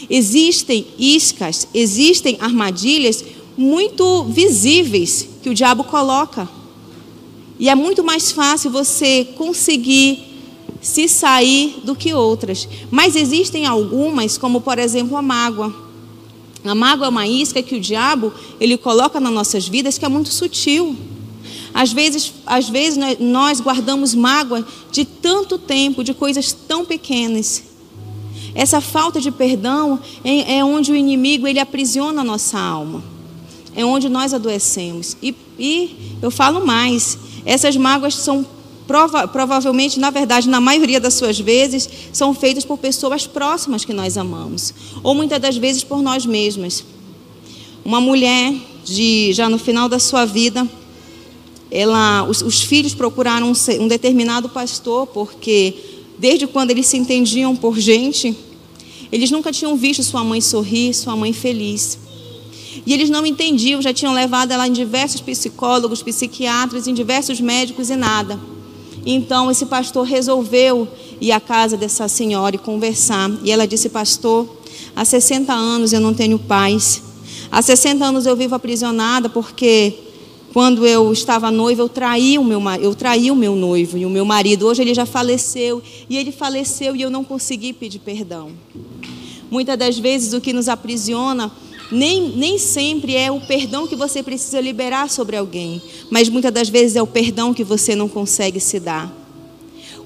Existem 0.09 0.87
iscas, 0.99 1.69
existem 1.75 2.39
armadilhas 2.41 3.23
muito 3.55 4.25
visíveis 4.25 5.29
que 5.43 5.51
o 5.51 5.55
diabo 5.55 5.85
coloca. 5.85 6.49
E 7.61 7.69
é 7.69 7.75
muito 7.75 8.03
mais 8.03 8.33
fácil 8.33 8.71
você 8.71 9.27
conseguir 9.37 10.34
se 10.85 11.09
sair 11.09 11.81
do 11.83 11.97
que 11.97 12.13
outras. 12.13 12.69
Mas 12.91 13.17
existem 13.17 13.65
algumas, 13.65 14.37
como 14.37 14.61
por 14.61 14.79
exemplo 14.79 15.17
a 15.17 15.23
mágoa. 15.23 15.75
A 16.63 16.75
mágoa 16.75 17.07
é 17.07 17.09
uma 17.09 17.27
isca 17.27 17.63
que 17.63 17.75
o 17.75 17.81
diabo 17.81 18.33
ele 18.61 18.77
coloca 18.77 19.19
nas 19.19 19.33
nossas 19.33 19.67
vidas 19.67 19.97
que 19.97 20.05
é 20.05 20.09
muito 20.09 20.29
sutil. 20.29 20.95
Às 21.73 21.93
vezes, 21.93 22.33
às 22.47 22.69
vezes 22.69 22.99
nós 23.19 23.61
guardamos 23.61 24.15
mágoa 24.15 24.65
de 24.93 25.05
tanto 25.05 25.59
tempo, 25.59 26.05
de 26.05 26.13
coisas 26.13 26.53
tão 26.53 26.85
pequenas. 26.85 27.65
Essa 28.55 28.81
falta 28.81 29.21
de 29.21 29.31
perdão 29.31 29.99
é, 30.23 30.59
é 30.59 30.65
onde 30.65 30.93
o 30.93 30.97
inimigo 30.97 31.49
ele 31.49 31.59
aprisiona 31.59 32.21
a 32.21 32.25
nossa 32.25 32.59
alma. 32.59 33.03
É 33.75 33.85
onde 33.85 34.09
nós 34.09 34.35
adoecemos. 34.35 35.17
E, 35.23 35.35
e 35.59 36.19
eu 36.23 36.31
falo 36.31 36.65
mais, 36.65 37.19
essas 37.45 37.75
mágoas 37.77 38.15
são 38.15 38.47
prova, 38.87 39.27
provavelmente, 39.27 39.99
na 39.99 40.11
verdade, 40.11 40.49
na 40.49 40.61
maioria 40.61 41.01
das 41.01 41.15
suas 41.15 41.39
vezes, 41.39 41.89
são 42.13 42.35
feitas 42.35 42.65
por 42.65 42.79
pessoas 42.79 43.27
próximas 43.27 43.85
que 43.85 43.93
nós 43.93 44.17
amamos, 44.17 44.75
ou 45.03 45.15
muitas 45.15 45.41
das 45.41 45.57
vezes 45.57 45.83
por 45.83 46.03
nós 46.03 46.27
mesmas. 46.27 46.85
Uma 47.85 48.01
mulher 48.01 48.55
de 48.85 49.33
já 49.33 49.49
no 49.49 49.59
final 49.59 49.89
da 49.89 49.99
sua 49.99 50.25
vida, 50.25 50.69
ela, 51.71 52.25
os, 52.25 52.43
os 52.43 52.63
filhos 52.63 52.95
procuraram 52.95 53.51
um, 53.51 53.83
um 53.83 53.89
determinado 53.89 54.49
pastor, 54.49 55.07
porque 55.07 55.75
desde 56.19 56.47
quando 56.47 56.71
eles 56.71 56.87
se 56.87 56.97
entendiam 56.97 57.57
por 57.57 57.79
gente, 57.79 58.37
eles 59.11 59.31
nunca 59.31 59.51
tinham 59.51 59.77
visto 59.77 60.03
sua 60.03 60.23
mãe 60.23 60.41
sorrir, 60.41 60.95
sua 60.95 61.17
mãe 61.17 61.33
feliz. 61.33 61.99
E 62.87 62.93
eles 62.93 63.09
não 63.09 63.25
entendiam, 63.25 63.81
já 63.81 63.93
tinham 63.93 64.13
levado 64.13 64.51
ela 64.51 64.67
em 64.67 64.73
diversos 64.73 65.21
psicólogos, 65.21 66.03
psiquiatras, 66.03 66.87
em 66.87 66.95
diversos 66.95 67.41
médicos 67.41 67.91
e 67.91 67.97
nada. 67.97 68.39
Então 69.07 69.51
esse 69.51 69.67
pastor 69.67 70.05
resolveu 70.07 70.89
ir 71.21 71.33
à 71.33 71.41
casa 71.41 71.77
dessa 71.77 72.09
senhora 72.09 72.57
e 72.57 72.59
conversar. 72.59 73.31
E 73.43 73.51
ela 73.51 73.67
disse: 73.67 73.89
Pastor, 73.89 74.49
há 74.97 75.05
60 75.05 75.53
anos 75.53 75.93
eu 75.93 76.01
não 76.01 76.15
tenho 76.15 76.39
paz. 76.39 77.03
Há 77.51 77.61
60 77.61 78.05
anos 78.05 78.27
eu 78.27 78.35
vivo 78.35 78.55
aprisionada 78.55 79.29
porque 79.29 79.95
quando 80.53 80.87
eu 80.87 81.13
estava 81.13 81.51
noiva, 81.51 81.83
eu 81.83 81.89
traí 81.89 82.39
o 82.39 82.45
meu 82.45 82.61
eu 82.81 82.95
traí 82.95 83.31
o 83.31 83.37
meu 83.37 83.55
noivo 83.55 83.99
e 83.99 84.07
o 84.07 84.11
meu 84.11 84.25
marido. 84.25 84.67
Hoje 84.67 84.83
ele 84.83 84.95
já 84.95 85.05
faleceu 85.05 85.83
e 86.09 86.17
ele 86.17 86.33
faleceu 86.33 86.97
e 86.97 87.03
eu 87.03 87.11
não 87.11 87.25
consegui 87.25 87.73
pedir 87.73 87.99
perdão. 87.99 88.53
Muitas 89.51 89.79
das 89.79 89.99
vezes 89.99 90.33
o 90.33 90.41
que 90.41 90.53
nos 90.53 90.69
aprisiona 90.69 91.53
nem, 91.91 92.31
nem 92.37 92.59
sempre 92.59 93.15
é 93.17 93.31
o 93.31 93.41
perdão 93.41 93.87
que 93.87 93.97
você 93.97 94.23
precisa 94.23 94.61
liberar 94.61 95.11
sobre 95.11 95.37
alguém, 95.37 95.83
mas 96.11 96.29
muitas 96.29 96.53
das 96.53 96.69
vezes 96.69 96.97
é 96.97 97.03
o 97.03 97.07
perdão 97.07 97.55
que 97.55 97.65
você 97.65 97.95
não 97.95 98.09
consegue 98.09 98.61
se 98.61 98.81
dar. 98.81 99.13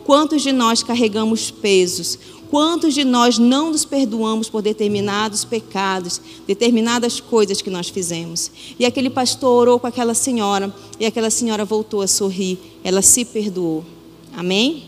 Quantos 0.04 0.42
de 0.42 0.52
nós 0.52 0.82
carregamos 0.82 1.50
pesos? 1.50 2.18
Quantos 2.50 2.94
de 2.94 3.04
nós 3.04 3.38
não 3.38 3.70
nos 3.70 3.85
perdoamos 3.85 4.49
por 4.49 4.62
determinados 4.62 5.44
pecados, 5.44 6.18
determinadas 6.47 7.20
coisas 7.20 7.61
que 7.61 7.68
nós 7.68 7.90
fizemos? 7.90 8.50
E 8.78 8.87
aquele 8.87 9.11
pastor 9.11 9.50
orou 9.68 9.78
com 9.78 9.87
aquela 9.87 10.14
senhora 10.14 10.75
e 10.99 11.04
aquela 11.04 11.28
senhora 11.28 11.64
voltou 11.64 12.00
a 12.00 12.06
sorrir, 12.06 12.58
ela 12.82 13.02
se 13.02 13.23
perdoou. 13.25 13.85
Amém? 14.35 14.85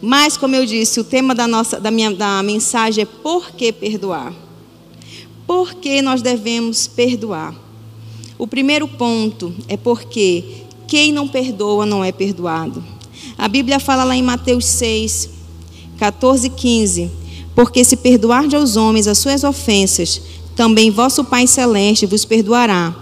Mas, 0.00 0.36
como 0.36 0.56
eu 0.56 0.64
disse, 0.64 1.00
o 1.00 1.04
tema 1.04 1.34
da, 1.34 1.46
nossa, 1.46 1.78
da, 1.78 1.90
minha, 1.90 2.10
da 2.10 2.42
mensagem 2.42 3.02
é 3.02 3.06
por 3.06 3.52
que 3.52 3.72
perdoar? 3.72 4.43
Por 5.46 5.74
que 5.74 6.00
nós 6.00 6.22
devemos 6.22 6.86
perdoar? 6.86 7.54
O 8.38 8.46
primeiro 8.46 8.88
ponto 8.88 9.54
é 9.68 9.76
porque 9.76 10.44
quem 10.86 11.12
não 11.12 11.28
perdoa 11.28 11.86
não 11.86 12.04
é 12.04 12.12
perdoado. 12.12 12.82
A 13.36 13.48
Bíblia 13.48 13.78
fala 13.78 14.04
lá 14.04 14.16
em 14.16 14.22
Mateus 14.22 14.66
6, 14.66 15.30
14 15.98 16.46
e 16.46 16.50
15: 16.50 17.10
Porque 17.54 17.84
se 17.84 17.96
perdoarde 17.96 18.56
aos 18.56 18.76
homens 18.76 19.06
as 19.06 19.18
suas 19.18 19.44
ofensas, 19.44 20.20
também 20.56 20.90
vosso 20.90 21.24
Pai 21.24 21.46
Celeste 21.46 22.06
vos 22.06 22.24
perdoará. 22.24 22.94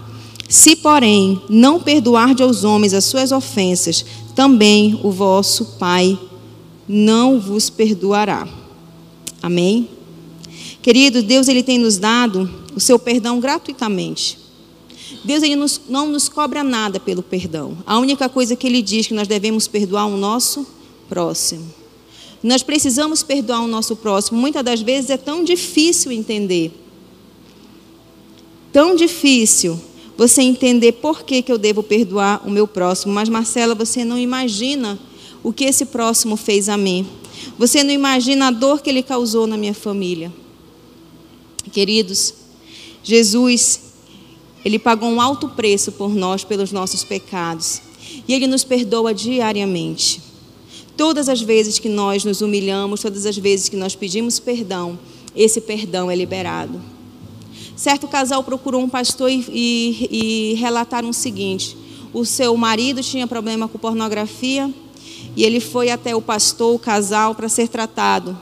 Se, 0.49 0.75
porém, 0.75 1.41
não 1.49 1.79
perdoarde 1.79 2.43
aos 2.43 2.63
homens 2.63 2.93
as 2.93 3.05
suas 3.05 3.31
ofensas, 3.31 4.05
também 4.35 4.99
o 5.03 5.11
vosso 5.11 5.65
Pai 5.79 6.17
não 6.87 7.39
vos 7.39 7.69
perdoará. 7.69 8.47
Amém? 9.41 9.89
Querido, 10.83 11.23
Deus 11.23 11.47
ele 11.47 11.63
tem 11.63 11.77
nos 11.77 11.97
dado 11.97 12.53
o 12.75 12.79
seu 12.79 12.99
perdão 12.99 13.39
gratuitamente. 13.39 14.37
Deus 15.23 15.41
ele 15.41 15.55
nos, 15.55 15.79
não 15.87 16.09
nos 16.09 16.27
cobra 16.27 16.61
nada 16.61 16.99
pelo 16.99 17.23
perdão. 17.23 17.77
A 17.85 17.97
única 17.97 18.27
coisa 18.27 18.53
que 18.53 18.67
ele 18.67 18.81
diz 18.81 19.07
que 19.07 19.13
nós 19.13 19.25
devemos 19.25 19.65
perdoar 19.65 20.05
o 20.07 20.17
nosso 20.17 20.67
próximo. 21.07 21.73
Nós 22.43 22.61
precisamos 22.61 23.23
perdoar 23.23 23.61
o 23.61 23.67
nosso 23.67 23.95
próximo. 23.95 24.37
Muitas 24.37 24.61
das 24.61 24.81
vezes 24.81 25.09
é 25.09 25.15
tão 25.15 25.41
difícil 25.41 26.11
entender. 26.11 26.73
Tão 28.73 28.93
difícil 28.93 29.79
você 30.17 30.41
entender 30.41 30.91
por 30.93 31.23
que, 31.23 31.41
que 31.41 31.51
eu 31.51 31.57
devo 31.57 31.81
perdoar 31.81 32.45
o 32.45 32.51
meu 32.51 32.67
próximo. 32.67 33.13
Mas, 33.13 33.29
Marcela, 33.29 33.73
você 33.73 34.03
não 34.03 34.19
imagina 34.19 34.99
o 35.41 35.53
que 35.53 35.63
esse 35.63 35.85
próximo 35.85 36.35
fez 36.35 36.67
a 36.67 36.75
mim. 36.75 37.07
Você 37.57 37.85
não 37.85 37.91
imagina 37.91 38.47
a 38.47 38.51
dor 38.51 38.81
que 38.81 38.89
ele 38.89 39.01
causou 39.01 39.47
na 39.47 39.55
minha 39.55 39.73
família. 39.73 40.42
Queridos, 41.73 42.35
Jesus, 43.03 43.81
ele 44.63 44.77
pagou 44.77 45.09
um 45.09 45.19
alto 45.19 45.49
preço 45.49 45.91
por 45.91 46.13
nós, 46.13 46.43
pelos 46.43 46.71
nossos 46.71 47.03
pecados, 47.03 47.81
e 48.27 48.33
ele 48.33 48.45
nos 48.45 48.63
perdoa 48.63 49.11
diariamente. 49.11 50.21
Todas 50.95 51.27
as 51.27 51.41
vezes 51.41 51.79
que 51.79 51.89
nós 51.89 52.23
nos 52.23 52.41
humilhamos, 52.41 53.01
todas 53.01 53.25
as 53.25 53.35
vezes 53.35 53.69
que 53.69 53.75
nós 53.75 53.95
pedimos 53.95 54.39
perdão, 54.39 54.99
esse 55.35 55.59
perdão 55.59 56.11
é 56.11 56.15
liberado. 56.15 56.79
Certo 57.75 58.07
casal 58.07 58.43
procurou 58.43 58.79
um 58.79 58.87
pastor 58.87 59.31
e, 59.31 59.43
e, 59.49 60.51
e 60.51 60.53
relataram 60.53 61.09
o 61.09 61.13
seguinte: 61.13 61.75
o 62.13 62.23
seu 62.23 62.55
marido 62.55 63.01
tinha 63.01 63.25
problema 63.25 63.67
com 63.67 63.79
pornografia 63.79 64.71
e 65.35 65.43
ele 65.43 65.59
foi 65.59 65.89
até 65.89 66.15
o 66.15 66.21
pastor, 66.21 66.75
o 66.75 66.79
casal, 66.79 67.33
para 67.33 67.49
ser 67.49 67.67
tratado. 67.67 68.37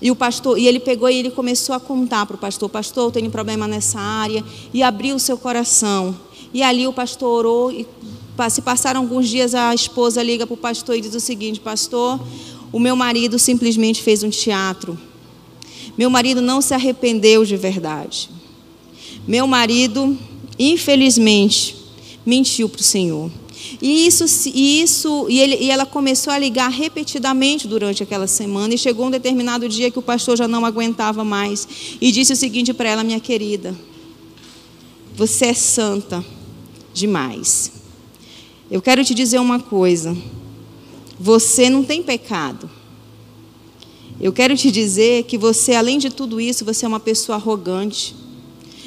E 0.00 0.10
o 0.10 0.16
pastor, 0.16 0.58
e 0.58 0.66
ele 0.66 0.80
pegou 0.80 1.10
e 1.10 1.16
ele 1.16 1.30
começou 1.30 1.74
a 1.74 1.80
contar 1.80 2.24
para 2.24 2.36
o 2.36 2.38
pastor, 2.38 2.68
pastor, 2.68 3.04
eu 3.04 3.10
tenho 3.10 3.30
problema 3.30 3.68
nessa 3.68 4.00
área, 4.00 4.42
e 4.72 4.82
abriu 4.82 5.16
o 5.16 5.18
seu 5.18 5.36
coração. 5.36 6.16
E 6.54 6.62
ali 6.62 6.86
o 6.86 6.92
pastor 6.92 7.28
orou 7.28 7.70
e 7.70 7.86
se 8.48 8.62
passaram 8.62 9.00
alguns 9.00 9.28
dias 9.28 9.54
a 9.54 9.74
esposa 9.74 10.22
liga 10.22 10.46
para 10.46 10.54
o 10.54 10.56
pastor 10.56 10.96
e 10.96 11.00
diz 11.02 11.14
o 11.14 11.20
seguinte, 11.20 11.60
pastor, 11.60 12.18
o 12.72 12.78
meu 12.78 12.96
marido 12.96 13.38
simplesmente 13.38 14.02
fez 14.02 14.22
um 14.22 14.30
teatro. 14.30 14.98
Meu 15.98 16.08
marido 16.08 16.40
não 16.40 16.62
se 16.62 16.72
arrependeu 16.72 17.44
de 17.44 17.56
verdade. 17.56 18.30
Meu 19.28 19.46
marido, 19.46 20.16
infelizmente, 20.58 21.76
mentiu 22.24 22.68
para 22.68 22.80
o 22.80 22.84
Senhor. 22.84 23.30
E 23.80 24.06
isso, 24.06 24.24
e 24.54 24.82
isso 24.82 25.26
e, 25.30 25.38
ele, 25.38 25.56
e 25.56 25.70
ela 25.70 25.86
começou 25.86 26.30
a 26.32 26.38
ligar 26.38 26.68
repetidamente 26.68 27.66
durante 27.66 28.02
aquela 28.02 28.26
semana. 28.26 28.74
E 28.74 28.78
chegou 28.78 29.06
um 29.06 29.10
determinado 29.10 29.68
dia 29.68 29.90
que 29.90 29.98
o 29.98 30.02
pastor 30.02 30.36
já 30.36 30.46
não 30.46 30.66
aguentava 30.66 31.24
mais. 31.24 31.66
E 32.00 32.12
disse 32.12 32.32
o 32.32 32.36
seguinte 32.36 32.74
para 32.74 32.90
ela, 32.90 33.02
minha 33.02 33.20
querida: 33.20 33.74
Você 35.16 35.46
é 35.46 35.54
santa 35.54 36.22
demais. 36.92 37.72
Eu 38.70 38.82
quero 38.82 39.02
te 39.02 39.14
dizer 39.14 39.38
uma 39.38 39.58
coisa. 39.58 40.16
Você 41.18 41.70
não 41.70 41.82
tem 41.82 42.02
pecado. 42.02 42.70
Eu 44.20 44.32
quero 44.32 44.54
te 44.54 44.70
dizer 44.70 45.24
que 45.24 45.38
você, 45.38 45.74
além 45.74 45.98
de 45.98 46.10
tudo 46.10 46.38
isso, 46.38 46.66
você 46.66 46.84
é 46.84 46.88
uma 46.88 47.00
pessoa 47.00 47.36
arrogante, 47.36 48.14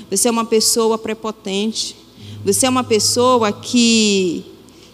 você 0.08 0.28
é 0.28 0.32
uma 0.32 0.46
pessoa 0.46 0.96
prepotente, 0.96 1.96
você 2.46 2.68
é 2.68 2.70
uma 2.70 2.84
pessoa 2.84 3.52
que 3.52 4.53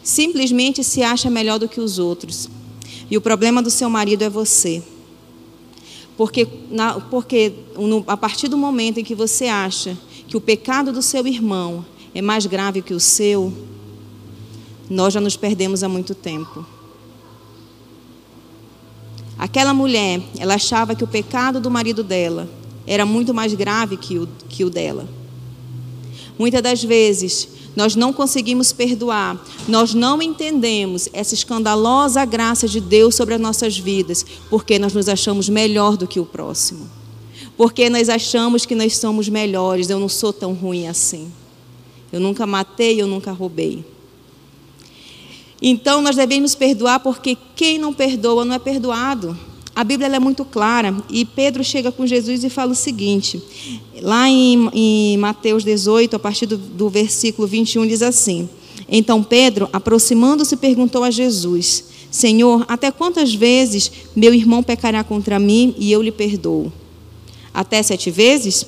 simplesmente 0.09 0.83
se 0.83 1.03
acha 1.03 1.29
melhor 1.29 1.59
do 1.59 1.69
que 1.69 1.79
os 1.79 1.99
outros. 1.99 2.49
E 3.11 3.15
o 3.15 3.21
problema 3.21 3.61
do 3.61 3.69
seu 3.69 3.89
marido 3.89 4.23
é 4.23 4.29
você. 4.29 4.83
Porque, 6.17 6.47
na, 6.69 6.99
porque 6.99 7.53
no, 7.75 8.03
a 8.07 8.17
partir 8.17 8.47
do 8.47 8.57
momento 8.57 8.99
em 8.99 9.03
que 9.03 9.13
você 9.13 9.45
acha 9.45 9.97
que 10.27 10.35
o 10.35 10.41
pecado 10.41 10.91
do 10.91 11.01
seu 11.01 11.25
irmão 11.27 11.85
é 12.13 12.21
mais 12.21 12.45
grave 12.45 12.81
que 12.81 12.93
o 12.93 12.99
seu, 12.99 13.53
nós 14.89 15.13
já 15.13 15.21
nos 15.21 15.37
perdemos 15.37 15.83
há 15.83 15.87
muito 15.87 16.15
tempo. 16.15 16.65
Aquela 19.37 19.73
mulher, 19.73 20.21
ela 20.39 20.55
achava 20.55 20.95
que 20.95 21.03
o 21.03 21.07
pecado 21.07 21.61
do 21.61 21.71
marido 21.71 22.03
dela 22.03 22.49
era 22.85 23.05
muito 23.05 23.33
mais 23.33 23.53
grave 23.53 23.95
que 23.95 24.17
o, 24.17 24.27
que 24.49 24.65
o 24.65 24.69
dela. 24.69 25.07
Muitas 26.37 26.61
das 26.61 26.83
vezes, 26.83 27.58
nós 27.75 27.95
não 27.95 28.11
conseguimos 28.11 28.73
perdoar, 28.73 29.39
nós 29.67 29.93
não 29.93 30.21
entendemos 30.21 31.07
essa 31.13 31.33
escandalosa 31.33 32.25
graça 32.25 32.67
de 32.67 32.79
Deus 32.81 33.15
sobre 33.15 33.35
as 33.35 33.41
nossas 33.41 33.77
vidas, 33.77 34.25
porque 34.49 34.79
nós 34.79 34.93
nos 34.93 35.07
achamos 35.07 35.47
melhor 35.49 35.95
do 35.95 36.07
que 36.07 36.19
o 36.19 36.25
próximo. 36.25 36.89
Porque 37.55 37.89
nós 37.89 38.09
achamos 38.09 38.65
que 38.65 38.75
nós 38.75 38.97
somos 38.97 39.27
melhores, 39.27 39.89
eu 39.89 39.99
não 39.99 40.09
sou 40.09 40.31
tão 40.31 40.53
ruim 40.53 40.87
assim. 40.87 41.31
Eu 42.11 42.19
nunca 42.19 42.47
matei, 42.47 43.01
eu 43.01 43.07
nunca 43.07 43.31
roubei. 43.31 43.85
Então 45.61 46.01
nós 46.01 46.15
devemos 46.15 46.55
perdoar 46.55 46.99
porque 47.01 47.37
quem 47.55 47.77
não 47.77 47.93
perdoa 47.93 48.45
não 48.45 48.55
é 48.55 48.59
perdoado. 48.59 49.37
A 49.79 49.83
Bíblia 49.85 50.13
é 50.13 50.19
muito 50.19 50.43
clara 50.43 50.93
e 51.09 51.23
Pedro 51.23 51.63
chega 51.63 51.89
com 51.89 52.05
Jesus 52.05 52.43
e 52.43 52.49
fala 52.49 52.73
o 52.73 52.75
seguinte: 52.75 53.41
lá 54.01 54.27
em, 54.27 54.69
em 54.73 55.17
Mateus 55.17 55.63
18, 55.63 56.17
a 56.17 56.19
partir 56.19 56.47
do, 56.47 56.57
do 56.57 56.89
versículo 56.89 57.47
21, 57.47 57.87
diz 57.87 58.01
assim: 58.01 58.49
Então 58.89 59.23
Pedro, 59.23 59.69
aproximando-se, 59.71 60.57
perguntou 60.57 61.01
a 61.01 61.09
Jesus: 61.09 61.85
Senhor, 62.11 62.65
até 62.67 62.91
quantas 62.91 63.33
vezes 63.33 63.89
meu 64.13 64.33
irmão 64.33 64.61
pecará 64.61 65.01
contra 65.01 65.39
mim 65.39 65.73
e 65.77 65.89
eu 65.89 66.01
lhe 66.01 66.11
perdoo? 66.11 66.69
Até 67.53 67.81
sete 67.81 68.11
vezes? 68.11 68.65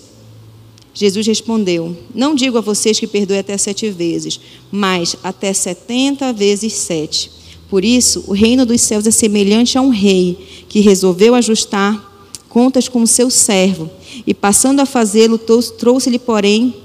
Jesus 0.94 1.27
respondeu: 1.27 1.94
Não 2.15 2.34
digo 2.34 2.58
a 2.58 2.62
vocês 2.62 2.98
que 2.98 3.06
perdoe 3.06 3.39
até 3.39 3.58
sete 3.58 3.89
vezes, 3.89 4.39
mas 4.72 5.18
até 5.22 5.51
setenta 5.51 6.32
vezes 6.32 6.72
sete. 6.72 7.41
Por 7.72 7.86
isso, 7.86 8.25
o 8.28 8.34
reino 8.34 8.66
dos 8.66 8.82
céus 8.82 9.08
é 9.08 9.12
semelhante 9.12 9.78
a 9.78 9.82
um 9.82 9.88
rei 9.88 10.38
que 10.68 10.82
resolveu 10.82 11.34
ajustar 11.34 12.12
contas 12.50 12.90
com 12.90 13.01
o 13.01 13.08
seu 13.08 13.30
servo, 13.30 13.90
e 14.28 14.34
passando 14.34 14.82
a 14.82 14.86
fazê-lo, 14.86 15.38
trouxe-lhe, 15.38 16.20
porém, 16.20 16.75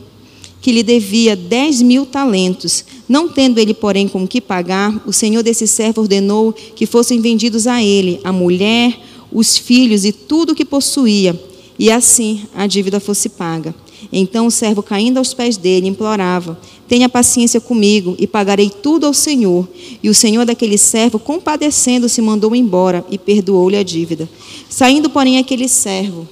que 0.60 0.70
lhe 0.70 0.84
devia 0.84 1.34
dez 1.34 1.82
mil 1.82 2.06
talentos. 2.06 2.84
Não 3.08 3.28
tendo 3.28 3.58
ele, 3.58 3.74
porém, 3.74 4.06
com 4.06 4.28
que 4.28 4.40
pagar, 4.40 5.02
o 5.04 5.12
senhor 5.12 5.42
desse 5.42 5.66
servo 5.66 6.02
ordenou 6.02 6.52
que 6.52 6.86
fossem 6.86 7.20
vendidos 7.20 7.66
a 7.66 7.82
ele 7.82 8.20
a 8.22 8.30
mulher, 8.30 8.96
os 9.32 9.58
filhos 9.58 10.04
e 10.04 10.12
tudo 10.12 10.52
o 10.52 10.54
que 10.54 10.64
possuía, 10.64 11.36
e 11.76 11.90
assim 11.90 12.42
a 12.54 12.64
dívida 12.68 13.00
fosse 13.00 13.28
paga. 13.28 13.74
Então 14.12 14.46
o 14.46 14.52
servo, 14.52 14.84
caindo 14.84 15.18
aos 15.18 15.34
pés 15.34 15.56
dele, 15.56 15.88
implorava: 15.88 16.56
Tenha 16.88 17.08
paciência 17.08 17.60
comigo 17.60 18.14
e 18.18 18.26
pagarei 18.26 18.70
tudo 18.70 19.06
ao 19.06 19.12
Senhor. 19.12 19.68
E 20.02 20.08
o 20.08 20.14
Senhor 20.14 20.44
daquele 20.44 20.78
servo, 20.78 21.18
compadecendo-se, 21.18 22.20
mandou 22.20 22.54
embora 22.54 23.04
e 23.10 23.18
perdoou-lhe 23.18 23.76
a 23.76 23.82
dívida. 23.82 24.28
Saindo, 24.68 25.10
porém, 25.10 25.38
aquele 25.38 25.68
servo, 25.68 26.28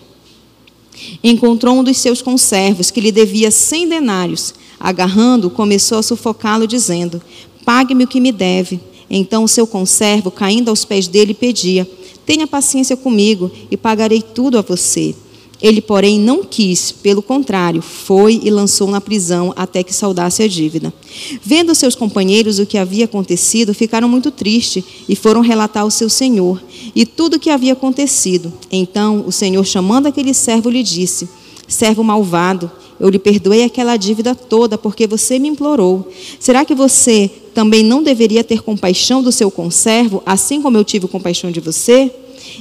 encontrou 1.22 1.78
um 1.78 1.84
dos 1.84 1.96
seus 1.96 2.22
conservos 2.22 2.90
que 2.90 3.00
lhe 3.00 3.10
devia 3.10 3.50
cem 3.50 3.88
denários. 3.88 4.54
Agarrando, 4.78 5.50
começou 5.50 5.98
a 5.98 6.02
sufocá-lo, 6.02 6.66
dizendo: 6.66 7.20
Pague-me 7.64 8.04
o 8.04 8.08
que 8.08 8.20
me 8.20 8.30
deve. 8.30 8.78
Então 9.10 9.44
o 9.44 9.48
seu 9.48 9.66
conservo, 9.66 10.30
caindo 10.30 10.68
aos 10.68 10.84
pés 10.84 11.08
dele, 11.08 11.34
pedia: 11.34 11.88
Tenha 12.24 12.46
paciência 12.46 12.96
comigo 12.96 13.50
e 13.70 13.76
pagarei 13.76 14.22
tudo 14.22 14.58
a 14.58 14.62
você. 14.62 15.14
Ele, 15.64 15.80
porém, 15.80 16.20
não 16.20 16.44
quis, 16.44 16.92
pelo 16.92 17.22
contrário, 17.22 17.80
foi 17.80 18.38
e 18.44 18.50
lançou 18.50 18.86
na 18.86 19.00
prisão 19.00 19.50
até 19.56 19.82
que 19.82 19.94
saudasse 19.94 20.42
a 20.42 20.46
dívida. 20.46 20.92
Vendo 21.42 21.74
seus 21.74 21.94
companheiros 21.94 22.58
o 22.58 22.66
que 22.66 22.76
havia 22.76 23.06
acontecido, 23.06 23.72
ficaram 23.72 24.06
muito 24.06 24.30
tristes 24.30 24.84
e 25.08 25.16
foram 25.16 25.40
relatar 25.40 25.84
ao 25.84 25.90
seu 25.90 26.10
senhor 26.10 26.62
e 26.94 27.06
tudo 27.06 27.36
o 27.36 27.40
que 27.40 27.48
havia 27.48 27.72
acontecido. 27.72 28.52
Então 28.70 29.24
o 29.26 29.32
senhor, 29.32 29.64
chamando 29.64 30.06
aquele 30.06 30.34
servo, 30.34 30.68
lhe 30.68 30.82
disse: 30.82 31.26
Servo 31.66 32.04
malvado, 32.04 32.70
eu 33.00 33.08
lhe 33.08 33.18
perdoei 33.18 33.64
aquela 33.64 33.96
dívida 33.96 34.34
toda 34.34 34.76
porque 34.76 35.06
você 35.06 35.38
me 35.38 35.48
implorou. 35.48 36.06
Será 36.38 36.66
que 36.66 36.74
você 36.74 37.30
também 37.54 37.82
não 37.82 38.02
deveria 38.02 38.44
ter 38.44 38.60
compaixão 38.60 39.22
do 39.22 39.32
seu 39.32 39.50
conservo, 39.50 40.22
assim 40.26 40.60
como 40.60 40.76
eu 40.76 40.84
tive 40.84 41.08
compaixão 41.08 41.50
de 41.50 41.60
você? 41.60 42.12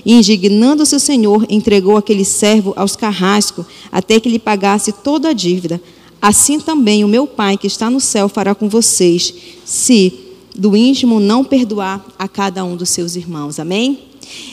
E, 0.06 0.13
indignando-se 0.13 0.96
o 0.96 1.00
Senhor, 1.00 1.46
entregou 1.50 1.98
aquele 1.98 2.26
servo 2.26 2.74
aos 2.76 2.96
carrascos, 2.96 3.65
até 3.91 4.19
que 4.19 4.30
lhe 4.30 4.39
pagasse 4.39 4.91
toda 4.91 5.30
a 5.30 5.34
dívida. 5.34 5.82
Assim 6.22 6.60
também 6.60 7.04
o 7.04 7.08
meu 7.08 7.28
Pai 7.28 7.58
que 7.58 7.67
está 7.67 7.89
no 7.89 8.00
céu 8.00 8.30
fará 8.30 8.56
com 8.56 8.69
vocês, 8.69 9.34
se 9.65 10.13
do 10.56 10.76
íntimo 10.76 11.19
não 11.19 11.43
perdoar 11.43 12.06
a 12.17 12.28
cada 12.28 12.63
um 12.63 12.76
dos 12.76 12.89
seus 12.89 13.15
irmãos. 13.15 13.60
Amém? 13.60 14.00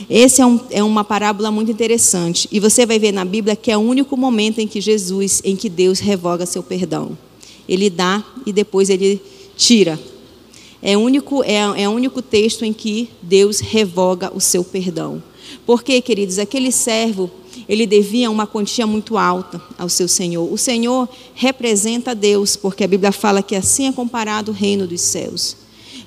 Essa 0.08 0.42
é, 0.42 0.46
um, 0.46 0.60
é, 0.70 0.82
uma 0.82 1.04
parábola 1.04 1.50
muito 1.50 1.70
interessante. 1.70 2.48
E 2.50 2.58
você 2.58 2.84
vai 2.84 2.98
ver 2.98 3.12
na 3.12 3.24
Bíblia 3.24 3.54
que 3.54 3.70
é 3.70 3.76
o 3.76 3.80
único 3.80 4.16
momento 4.16 4.60
em 4.60 4.66
que 4.66 4.80
Jesus, 4.80 5.40
em 5.44 5.54
que 5.56 5.68
Deus 5.68 5.98
revoga 5.98 6.46
seu 6.46 6.62
perdão. 6.62 7.16
Ele 7.68 7.88
dá 7.88 8.24
e 8.44 8.52
depois 8.52 8.90
ele 8.90 9.20
tira. 9.56 9.98
É 10.82 10.96
o 10.96 11.00
único, 11.00 11.42
é, 11.44 11.82
é 11.82 11.88
único 11.88 12.22
texto 12.22 12.64
em 12.64 12.72
que 12.72 13.10
Deus 13.20 13.60
revoga 13.60 14.32
o 14.34 14.40
seu 14.40 14.64
perdão. 14.64 15.22
Porque, 15.66 16.00
queridos, 16.00 16.38
aquele 16.38 16.72
servo, 16.72 17.30
ele 17.68 17.86
devia 17.86 18.30
uma 18.30 18.46
quantia 18.46 18.86
muito 18.86 19.18
alta 19.18 19.60
ao 19.78 19.88
seu 19.88 20.08
Senhor. 20.08 20.50
O 20.50 20.56
Senhor 20.56 21.08
representa 21.34 22.14
Deus, 22.14 22.56
porque 22.56 22.82
a 22.82 22.88
Bíblia 22.88 23.12
fala 23.12 23.42
que 23.42 23.54
assim 23.54 23.86
é 23.86 23.92
comparado 23.92 24.52
o 24.52 24.54
reino 24.54 24.86
dos 24.86 25.02
céus. 25.02 25.56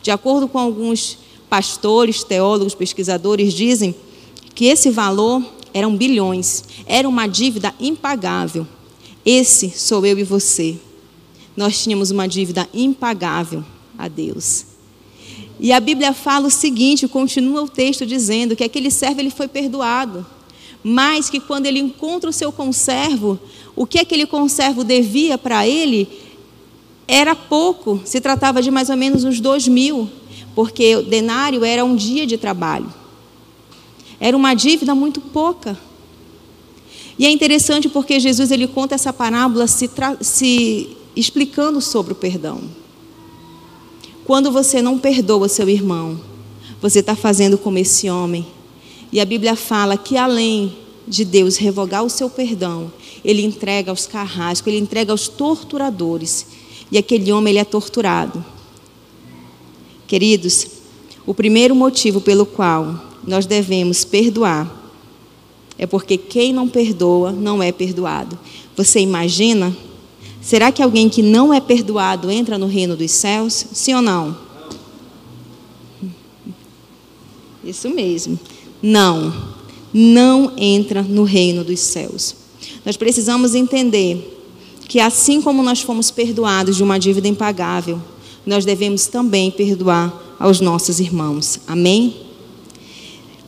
De 0.01 0.09
acordo 0.09 0.47
com 0.47 0.57
alguns 0.57 1.19
pastores, 1.49 2.23
teólogos, 2.23 2.73
pesquisadores, 2.73 3.53
dizem 3.53 3.93
que 4.55 4.65
esse 4.65 4.89
valor 4.89 5.43
eram 5.71 5.95
bilhões, 5.95 6.63
era 6.85 7.07
uma 7.07 7.27
dívida 7.27 7.73
impagável. 7.79 8.67
Esse 9.25 9.69
sou 9.69 10.05
eu 10.05 10.17
e 10.17 10.23
você. 10.23 10.77
Nós 11.55 11.81
tínhamos 11.81 12.09
uma 12.09 12.27
dívida 12.27 12.67
impagável 12.73 13.63
a 14.05 14.07
Deus. 14.07 14.65
E 15.59 15.71
a 15.71 15.79
Bíblia 15.79 16.13
fala 16.13 16.47
o 16.47 16.51
seguinte, 16.51 17.07
continua 17.07 17.61
o 17.61 17.69
texto 17.69 18.05
dizendo 18.05 18.55
que 18.55 18.63
aquele 18.63 18.91
servo 18.91 19.21
ele 19.21 19.29
foi 19.29 19.47
perdoado, 19.47 20.25
mas 20.83 21.29
que 21.29 21.39
quando 21.39 21.65
ele 21.65 21.79
encontra 21.79 22.29
o 22.29 22.33
seu 22.33 22.51
conservo, 22.51 23.39
o 23.75 23.85
que 23.85 23.99
aquele 23.99 24.25
conservo 24.25 24.83
devia 24.83 25.37
para 25.37 25.67
ele 25.67 26.07
era 27.07 27.35
pouco, 27.35 28.01
se 28.05 28.19
tratava 28.19 28.61
de 28.61 28.71
mais 28.71 28.89
ou 28.89 28.97
menos 28.97 29.23
uns 29.23 29.39
dois 29.39 29.67
mil, 29.67 30.09
porque 30.55 30.95
o 30.95 31.03
denário 31.03 31.63
era 31.63 31.83
um 31.83 31.95
dia 31.95 32.25
de 32.25 32.37
trabalho. 32.37 32.93
Era 34.19 34.35
uma 34.35 34.53
dívida 34.53 34.93
muito 34.93 35.19
pouca. 35.19 35.77
E 37.17 37.25
é 37.25 37.31
interessante 37.31 37.87
porque 37.87 38.19
Jesus 38.19 38.51
ele 38.51 38.67
conta 38.67 38.95
essa 38.95 39.13
parábola 39.13 39.67
se, 39.67 39.89
se 40.21 40.97
explicando 41.15 41.79
sobre 41.81 42.13
o 42.13 42.15
perdão. 42.15 42.61
Quando 44.25 44.51
você 44.51 44.81
não 44.81 44.97
perdoa 44.97 45.49
seu 45.49 45.67
irmão, 45.67 46.19
você 46.81 46.99
está 46.99 47.15
fazendo 47.15 47.57
como 47.57 47.77
esse 47.77 48.09
homem. 48.09 48.45
E 49.11 49.19
a 49.19 49.25
Bíblia 49.25 49.55
fala 49.55 49.97
que 49.97 50.17
além 50.17 50.75
de 51.07 51.25
Deus 51.25 51.57
revogar 51.57 52.03
o 52.03 52.09
seu 52.09 52.29
perdão, 52.29 52.91
ele 53.23 53.43
entrega 53.43 53.91
aos 53.91 54.07
carrascos, 54.07 54.67
ele 54.67 54.81
entrega 54.81 55.11
aos 55.11 55.27
torturadores. 55.27 56.47
E 56.91 56.97
aquele 56.97 57.31
homem 57.31 57.51
ele 57.51 57.59
é 57.59 57.65
torturado. 57.65 58.43
Queridos, 60.07 60.67
o 61.25 61.33
primeiro 61.33 61.75
motivo 61.75 62.21
pelo 62.21 62.45
qual 62.45 63.01
nós 63.25 63.45
devemos 63.45 64.05
perdoar 64.05 64.81
é 65.77 65.85
porque 65.85 66.17
quem 66.17 66.53
não 66.53 66.67
perdoa 66.69 67.31
não 67.31 67.61
é 67.61 67.71
perdoado. 67.71 68.37
Você 68.75 68.99
imagina 68.99 69.75
Será 70.43 70.71
que 70.71 70.83
alguém 70.83 71.09
que 71.09 71.21
não 71.21 71.53
é 71.53 71.61
perdoado 71.61 72.29
entra 72.29 72.57
no 72.57 72.67
reino 72.67 72.95
dos 72.95 73.11
céus? 73.11 73.65
Sim 73.71 73.95
ou 73.95 74.01
não? 74.01 74.37
Isso 77.63 77.89
mesmo. 77.89 78.37
Não. 78.81 79.33
Não 79.93 80.51
entra 80.57 81.01
no 81.01 81.23
reino 81.23 81.63
dos 81.63 81.79
céus. 81.79 82.35
Nós 82.85 82.97
precisamos 82.97 83.55
entender 83.55 84.29
que 84.87 84.99
assim 84.99 85.41
como 85.41 85.63
nós 85.63 85.81
fomos 85.81 86.11
perdoados 86.11 86.75
de 86.75 86.83
uma 86.83 86.99
dívida 86.99 87.27
impagável, 87.27 88.01
nós 88.45 88.65
devemos 88.65 89.07
também 89.07 89.49
perdoar 89.49 90.13
aos 90.37 90.59
nossos 90.59 90.99
irmãos. 90.99 91.61
Amém? 91.65 92.17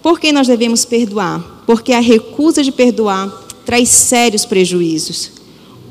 Por 0.01 0.19
que 0.19 0.31
nós 0.31 0.47
devemos 0.47 0.85
perdoar? 0.85 1.55
porque 1.65 1.93
a 1.93 1.99
recusa 1.99 2.63
de 2.63 2.71
perdoar 2.71 3.27
traz 3.65 3.89
sérios 3.89 4.45
prejuízos. 4.45 5.31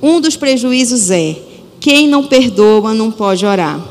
Um 0.04 0.20
dos 0.20 0.36
prejuízos 0.36 1.10
é: 1.10 1.34
quem 1.80 2.06
não 2.06 2.26
perdoa 2.26 2.92
não 2.92 3.10
pode 3.10 3.46
orar. 3.46 3.82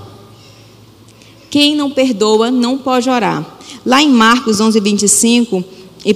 Quem 1.50 1.76
não 1.76 1.90
perdoa 1.90 2.52
não 2.52 2.78
pode 2.78 3.10
orar. 3.10 3.58
Lá 3.84 4.00
em 4.00 4.10
Marcos 4.10 4.62
11, 4.62 4.80
25 4.80 5.64
e 6.06 6.12
1 6.12 6.16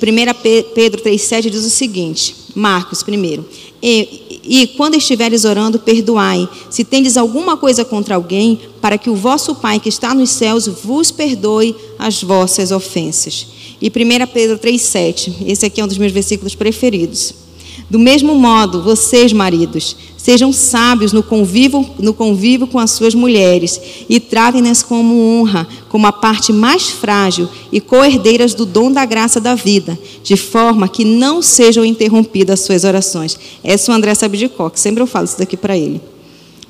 Pedro 0.75 1.01
3,7 1.01 1.49
diz 1.49 1.65
o 1.65 1.69
seguinte: 1.71 2.35
Marcos, 2.53 3.01
primeiro. 3.01 3.43
E, 3.81 4.39
e 4.43 4.67
quando 4.77 4.93
estiveres 4.93 5.45
orando, 5.45 5.79
perdoai, 5.79 6.47
se 6.69 6.83
tendes 6.83 7.17
alguma 7.17 7.57
coisa 7.57 7.83
contra 7.83 8.13
alguém, 8.13 8.59
para 8.79 8.99
que 8.99 9.09
o 9.09 9.15
vosso 9.15 9.55
Pai 9.55 9.79
que 9.79 9.89
está 9.89 10.13
nos 10.13 10.29
céus 10.29 10.67
vos 10.67 11.09
perdoe 11.09 11.75
as 11.97 12.21
vossas 12.21 12.71
ofensas. 12.71 13.47
E 13.81 13.87
1 13.87 13.91
Pedro 14.31 14.59
3,7, 14.59 15.33
esse 15.47 15.65
aqui 15.65 15.81
é 15.81 15.83
um 15.83 15.87
dos 15.87 15.97
meus 15.97 16.11
versículos 16.11 16.53
preferidos. 16.53 17.46
Do 17.89 17.97
mesmo 17.97 18.35
modo, 18.35 18.81
vocês, 18.81 19.31
maridos, 19.31 19.95
sejam 20.17 20.51
sábios 20.51 21.13
no 21.13 21.23
convívio, 21.23 21.89
no 21.97 22.13
convívio 22.13 22.67
com 22.67 22.77
as 22.77 22.91
suas 22.91 23.15
mulheres 23.15 23.79
e 24.09 24.19
tratem-nas 24.19 24.83
como 24.83 25.15
honra, 25.15 25.65
como 25.87 26.05
a 26.05 26.11
parte 26.11 26.51
mais 26.51 26.89
frágil 26.89 27.47
e 27.71 27.79
coerdeiras 27.79 28.53
do 28.53 28.65
dom 28.65 28.91
da 28.91 29.05
graça 29.05 29.39
da 29.39 29.55
vida, 29.55 29.97
de 30.21 30.35
forma 30.35 30.89
que 30.89 31.05
não 31.05 31.41
sejam 31.41 31.85
interrompidas 31.85 32.59
as 32.59 32.65
suas 32.65 32.83
orações. 32.83 33.39
Essa 33.63 33.89
é 33.89 33.93
o 33.93 33.95
André 33.95 34.13
Sabidicó, 34.15 34.69
sempre 34.75 35.01
eu 35.01 35.07
falo 35.07 35.23
isso 35.23 35.39
daqui 35.39 35.55
para 35.55 35.77
ele. 35.77 36.01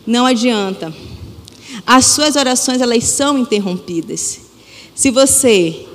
Não 0.05 0.25
adianta. 0.25 0.93
As 1.85 2.05
suas 2.05 2.35
orações, 2.35 2.79
elas 2.79 3.03
são 3.05 3.39
interrompidas. 3.39 4.39
Se 4.93 5.09
você 5.09 5.85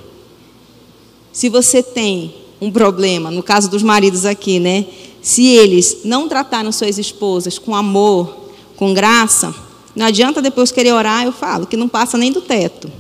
se 1.33 1.49
você 1.49 1.83
tem 1.83 2.35
um 2.61 2.71
problema, 2.71 3.31
no 3.31 3.43
caso 3.43 3.71
dos 3.71 3.83
maridos 3.83 4.27
aqui, 4.27 4.61
né? 4.61 4.85
Se 5.23 5.47
eles 5.47 5.99
não 6.05 6.29
trataram 6.29 6.73
suas 6.73 6.99
esposas 6.99 7.57
com 7.57 7.77
amor, 7.77 8.37
com 8.77 8.93
graça, 8.93 9.55
não 9.95 10.07
adianta 10.07 10.43
depois 10.43 10.73
querer 10.73 10.93
orar, 10.93 11.25
eu 11.25 11.33
falo, 11.33 11.67
que 11.67 11.77
não 11.77 11.89
passa 11.89 12.19
nem 12.19 12.33
do 12.33 12.41
teto. 12.41 12.91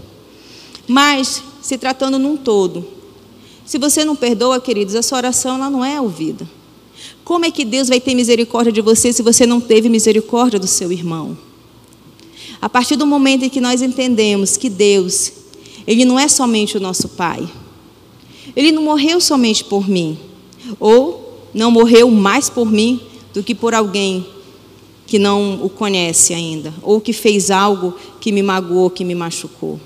Mas, 0.86 1.42
se 1.60 1.76
tratando 1.76 2.18
num 2.18 2.36
todo, 2.36 2.86
se 3.64 3.76
você 3.78 4.04
não 4.04 4.14
perdoa, 4.14 4.60
queridos, 4.60 4.94
a 4.94 5.02
sua 5.02 5.18
oração 5.18 5.56
ela 5.56 5.68
não 5.68 5.84
é 5.84 6.00
ouvida. 6.00 6.48
Como 7.24 7.44
é 7.44 7.50
que 7.50 7.64
Deus 7.64 7.88
vai 7.88 8.00
ter 8.00 8.14
misericórdia 8.14 8.72
de 8.72 8.80
você 8.80 9.12
se 9.12 9.22
você 9.22 9.46
não 9.46 9.60
teve 9.60 9.88
misericórdia 9.88 10.58
do 10.58 10.66
seu 10.66 10.92
irmão? 10.92 11.36
A 12.60 12.68
partir 12.68 12.96
do 12.96 13.06
momento 13.06 13.44
em 13.44 13.48
que 13.48 13.60
nós 13.60 13.82
entendemos 13.82 14.56
que 14.56 14.68
Deus, 14.68 15.32
Ele 15.86 16.04
não 16.04 16.18
é 16.18 16.28
somente 16.28 16.76
o 16.76 16.80
nosso 16.80 17.08
Pai, 17.08 17.48
Ele 18.54 18.70
não 18.70 18.82
morreu 18.82 19.20
somente 19.20 19.64
por 19.64 19.88
mim, 19.88 20.18
ou 20.78 21.21
não 21.54 21.70
morreu 21.70 22.10
mais 22.10 22.48
por 22.48 22.70
mim 22.70 23.00
do 23.32 23.42
que 23.42 23.54
por 23.54 23.74
alguém 23.74 24.26
que 25.06 25.18
não 25.18 25.62
o 25.62 25.68
conhece 25.68 26.32
ainda, 26.32 26.72
ou 26.82 27.00
que 27.00 27.12
fez 27.12 27.50
algo 27.50 27.94
que 28.20 28.32
me 28.32 28.42
magoou, 28.42 28.88
que 28.88 29.04
me 29.04 29.14
machucou. 29.14 29.78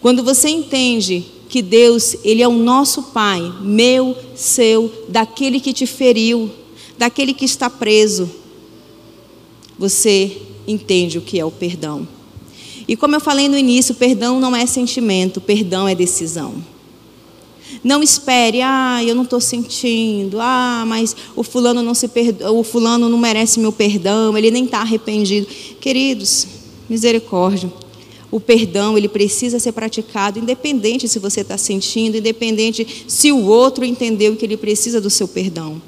Quando 0.00 0.22
você 0.22 0.48
entende 0.48 1.24
que 1.48 1.62
Deus, 1.62 2.16
Ele 2.22 2.42
é 2.42 2.48
o 2.48 2.52
nosso 2.52 3.04
Pai, 3.04 3.40
meu, 3.60 4.16
seu, 4.34 4.92
daquele 5.08 5.58
que 5.58 5.72
te 5.72 5.86
feriu, 5.86 6.50
daquele 6.96 7.32
que 7.32 7.44
está 7.44 7.70
preso, 7.70 8.30
você 9.78 10.40
entende 10.66 11.18
o 11.18 11.22
que 11.22 11.40
é 11.40 11.44
o 11.44 11.50
perdão. 11.50 12.06
E 12.86 12.96
como 12.96 13.14
eu 13.16 13.20
falei 13.20 13.48
no 13.48 13.58
início, 13.58 13.94
perdão 13.94 14.40
não 14.40 14.54
é 14.54 14.66
sentimento, 14.66 15.40
perdão 15.40 15.88
é 15.88 15.94
decisão. 15.94 16.54
Não 17.84 18.02
espere, 18.02 18.60
ah, 18.62 19.02
eu 19.04 19.14
não 19.14 19.22
estou 19.22 19.40
sentindo, 19.40 20.38
ah, 20.40 20.84
mas 20.86 21.14
o 21.36 21.42
fulano 21.42 21.82
não 21.82 21.94
se 21.94 22.08
perdo... 22.08 22.52
o 22.54 22.62
fulano 22.62 23.08
não 23.08 23.18
merece 23.18 23.60
meu 23.60 23.72
perdão, 23.72 24.36
ele 24.36 24.50
nem 24.50 24.64
está 24.64 24.80
arrependido. 24.80 25.46
Queridos, 25.80 26.46
misericórdia. 26.88 27.72
O 28.30 28.38
perdão, 28.38 28.98
ele 28.98 29.08
precisa 29.08 29.58
ser 29.58 29.72
praticado, 29.72 30.38
independente 30.38 31.08
se 31.08 31.18
você 31.18 31.40
está 31.40 31.56
sentindo, 31.56 32.18
independente 32.18 33.04
se 33.06 33.32
o 33.32 33.46
outro 33.46 33.84
entendeu 33.84 34.36
que 34.36 34.44
ele 34.44 34.56
precisa 34.56 35.00
do 35.00 35.08
seu 35.08 35.26
perdão. 35.26 35.80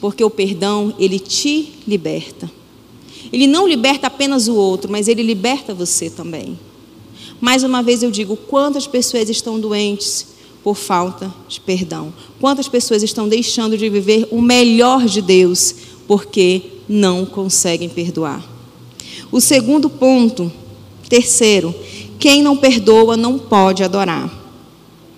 Porque 0.00 0.22
o 0.22 0.30
perdão, 0.30 0.94
ele 0.98 1.18
te 1.18 1.72
liberta. 1.86 2.50
Ele 3.32 3.46
não 3.46 3.66
liberta 3.66 4.06
apenas 4.06 4.48
o 4.48 4.54
outro, 4.54 4.90
mas 4.90 5.08
ele 5.08 5.22
liberta 5.22 5.74
você 5.74 6.08
também. 6.08 6.58
Mais 7.40 7.64
uma 7.64 7.82
vez 7.82 8.02
eu 8.02 8.10
digo: 8.10 8.36
quantas 8.36 8.86
pessoas 8.86 9.28
estão 9.28 9.58
doentes, 9.58 10.26
por 10.62 10.76
falta 10.76 11.32
de 11.48 11.60
perdão. 11.60 12.12
Quantas 12.40 12.68
pessoas 12.68 13.02
estão 13.02 13.28
deixando 13.28 13.76
de 13.76 13.88
viver 13.88 14.28
o 14.30 14.40
melhor 14.40 15.06
de 15.06 15.22
Deus 15.22 15.74
porque 16.06 16.62
não 16.88 17.24
conseguem 17.24 17.88
perdoar? 17.88 18.44
O 19.32 19.40
segundo 19.40 19.88
ponto, 19.88 20.50
terceiro, 21.08 21.74
quem 22.18 22.42
não 22.42 22.56
perdoa 22.56 23.16
não 23.16 23.38
pode 23.38 23.82
adorar. 23.82 24.39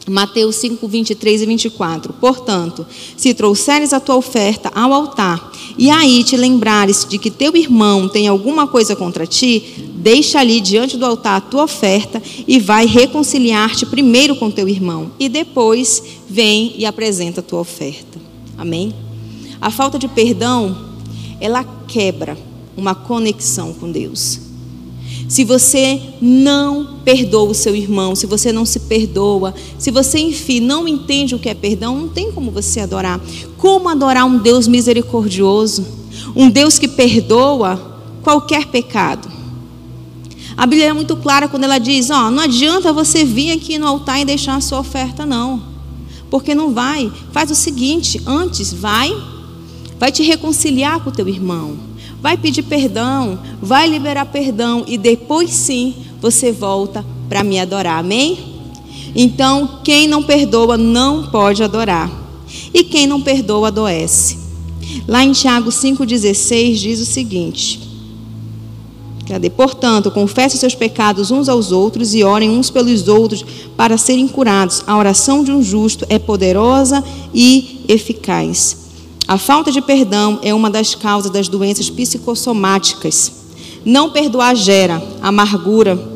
Mateus 0.08 0.56
5, 0.56 0.86
23 0.88 1.42
e 1.42 1.46
24. 1.46 2.12
Portanto, 2.14 2.86
se 3.16 3.32
trouxeres 3.34 3.92
a 3.92 4.00
tua 4.00 4.16
oferta 4.16 4.70
ao 4.74 4.92
altar 4.92 5.52
e 5.78 5.90
aí 5.90 6.24
te 6.24 6.36
lembrares 6.36 7.06
de 7.08 7.18
que 7.18 7.30
teu 7.30 7.56
irmão 7.56 8.08
tem 8.08 8.26
alguma 8.26 8.66
coisa 8.66 8.96
contra 8.96 9.26
ti, 9.26 9.90
deixa 9.94 10.40
ali 10.40 10.60
diante 10.60 10.96
do 10.96 11.06
altar 11.06 11.36
a 11.36 11.40
tua 11.40 11.64
oferta 11.64 12.20
e 12.46 12.58
vai 12.58 12.86
reconciliar-te 12.86 13.86
primeiro 13.86 14.36
com 14.36 14.50
teu 14.50 14.68
irmão 14.68 15.12
e 15.18 15.28
depois 15.28 16.02
vem 16.28 16.74
e 16.76 16.84
apresenta 16.84 17.40
a 17.40 17.44
tua 17.44 17.60
oferta. 17.60 18.20
Amém? 18.58 18.92
A 19.60 19.70
falta 19.70 19.98
de 19.98 20.08
perdão, 20.08 20.76
ela 21.40 21.64
quebra 21.86 22.36
uma 22.76 22.94
conexão 22.94 23.72
com 23.72 23.90
Deus. 23.90 24.51
Se 25.32 25.46
você 25.46 25.98
não 26.20 26.98
perdoa 27.06 27.52
o 27.52 27.54
seu 27.54 27.74
irmão, 27.74 28.14
se 28.14 28.26
você 28.26 28.52
não 28.52 28.66
se 28.66 28.80
perdoa, 28.80 29.54
se 29.78 29.90
você, 29.90 30.18
enfim, 30.18 30.60
não 30.60 30.86
entende 30.86 31.34
o 31.34 31.38
que 31.38 31.48
é 31.48 31.54
perdão, 31.54 31.98
não 31.98 32.08
tem 32.10 32.30
como 32.30 32.50
você 32.50 32.80
adorar. 32.80 33.18
Como 33.56 33.88
adorar 33.88 34.26
um 34.26 34.36
Deus 34.36 34.68
misericordioso? 34.68 35.86
Um 36.36 36.50
Deus 36.50 36.78
que 36.78 36.86
perdoa 36.86 37.98
qualquer 38.22 38.66
pecado. 38.66 39.26
A 40.54 40.66
Bíblia 40.66 40.88
é 40.88 40.92
muito 40.92 41.16
clara 41.16 41.48
quando 41.48 41.64
ela 41.64 41.78
diz: 41.78 42.10
ó, 42.10 42.30
não 42.30 42.42
adianta 42.42 42.92
você 42.92 43.24
vir 43.24 43.52
aqui 43.52 43.78
no 43.78 43.86
altar 43.86 44.20
e 44.20 44.26
deixar 44.26 44.56
a 44.56 44.60
sua 44.60 44.80
oferta, 44.80 45.24
não. 45.24 45.62
Porque 46.30 46.54
não 46.54 46.74
vai. 46.74 47.10
Faz 47.32 47.50
o 47.50 47.54
seguinte: 47.54 48.20
antes, 48.26 48.70
vai, 48.70 49.10
vai 49.98 50.12
te 50.12 50.22
reconciliar 50.22 51.00
com 51.00 51.08
o 51.08 51.12
teu 51.12 51.26
irmão, 51.26 51.78
vai 52.22 52.36
pedir 52.38 52.62
perdão, 52.62 53.38
vai 53.60 53.88
liberar 53.88 54.26
perdão, 54.26 54.84
e 54.86 54.96
depois 54.96 55.50
sim 55.50 55.94
você 56.20 56.52
volta 56.52 57.04
para 57.28 57.42
me 57.42 57.58
adorar. 57.58 57.98
Amém? 57.98 58.38
Então, 59.14 59.80
quem 59.82 60.06
não 60.06 60.22
perdoa 60.22 60.78
não 60.78 61.26
pode 61.26 61.62
adorar. 61.62 62.10
E 62.72 62.84
quem 62.84 63.06
não 63.06 63.20
perdoa 63.20 63.68
adoece. 63.68 64.38
Lá 65.08 65.24
em 65.24 65.32
Tiago 65.32 65.70
5,16 65.70 66.74
diz 66.74 67.00
o 67.00 67.04
seguinte. 67.04 67.80
Cadê? 69.26 69.50
Portanto, 69.50 70.10
confessem 70.10 70.60
seus 70.60 70.74
pecados 70.74 71.30
uns 71.30 71.48
aos 71.48 71.72
outros 71.72 72.14
e 72.14 72.22
orem 72.22 72.50
uns 72.50 72.70
pelos 72.70 73.08
outros 73.08 73.44
para 73.76 73.98
serem 73.98 74.28
curados. 74.28 74.82
A 74.86 74.96
oração 74.96 75.42
de 75.42 75.50
um 75.50 75.62
justo 75.62 76.06
é 76.08 76.18
poderosa 76.18 77.02
e 77.34 77.84
eficaz. 77.88 78.81
A 79.26 79.38
falta 79.38 79.70
de 79.70 79.80
perdão 79.80 80.38
é 80.42 80.52
uma 80.52 80.68
das 80.68 80.94
causas 80.94 81.30
das 81.30 81.48
doenças 81.48 81.88
psicossomáticas. 81.88 83.32
Não 83.84 84.10
perdoar 84.10 84.54
gera 84.54 85.02
amargura, 85.20 86.12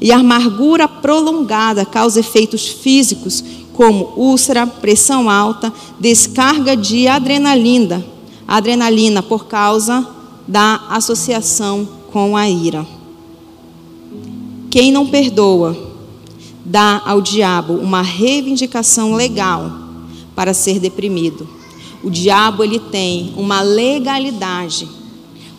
e 0.00 0.12
a 0.12 0.18
amargura 0.18 0.86
prolongada 0.86 1.84
causa 1.84 2.20
efeitos 2.20 2.68
físicos 2.68 3.42
como 3.72 4.12
úlcera, 4.16 4.66
pressão 4.66 5.28
alta, 5.28 5.72
descarga 6.00 6.76
de 6.76 7.06
adrenalina, 7.08 8.04
adrenalina 8.46 9.22
por 9.22 9.46
causa 9.46 10.06
da 10.48 10.82
associação 10.90 11.86
com 12.10 12.36
a 12.36 12.48
ira. 12.48 12.86
Quem 14.70 14.90
não 14.90 15.06
perdoa 15.06 15.76
dá 16.64 17.02
ao 17.04 17.20
diabo 17.20 17.74
uma 17.74 18.02
reivindicação 18.02 19.14
legal 19.14 19.70
para 20.34 20.52
ser 20.52 20.78
deprimido. 20.78 21.55
O 22.02 22.10
diabo 22.10 22.62
ele 22.62 22.78
tem 22.78 23.32
uma 23.36 23.60
legalidade 23.62 24.88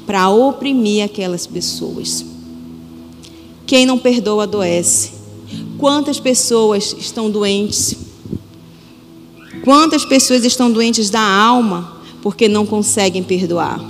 para 0.06 0.30
oprimir 0.30 1.04
aquelas 1.04 1.46
pessoas. 1.46 2.26
Quem 3.66 3.86
não 3.86 4.00
perdoa 4.00 4.44
adoece. 4.44 5.12
Quantas 5.78 6.20
pessoas 6.20 6.96
estão 6.98 7.30
doentes? 7.30 7.96
Quantas 9.64 10.06
pessoas 10.06 10.46
estão 10.46 10.72
doentes 10.72 11.10
da 11.10 11.22
alma 11.22 11.98
porque 12.22 12.48
não 12.48 12.66
conseguem 12.66 13.22
perdoar? 13.22 13.84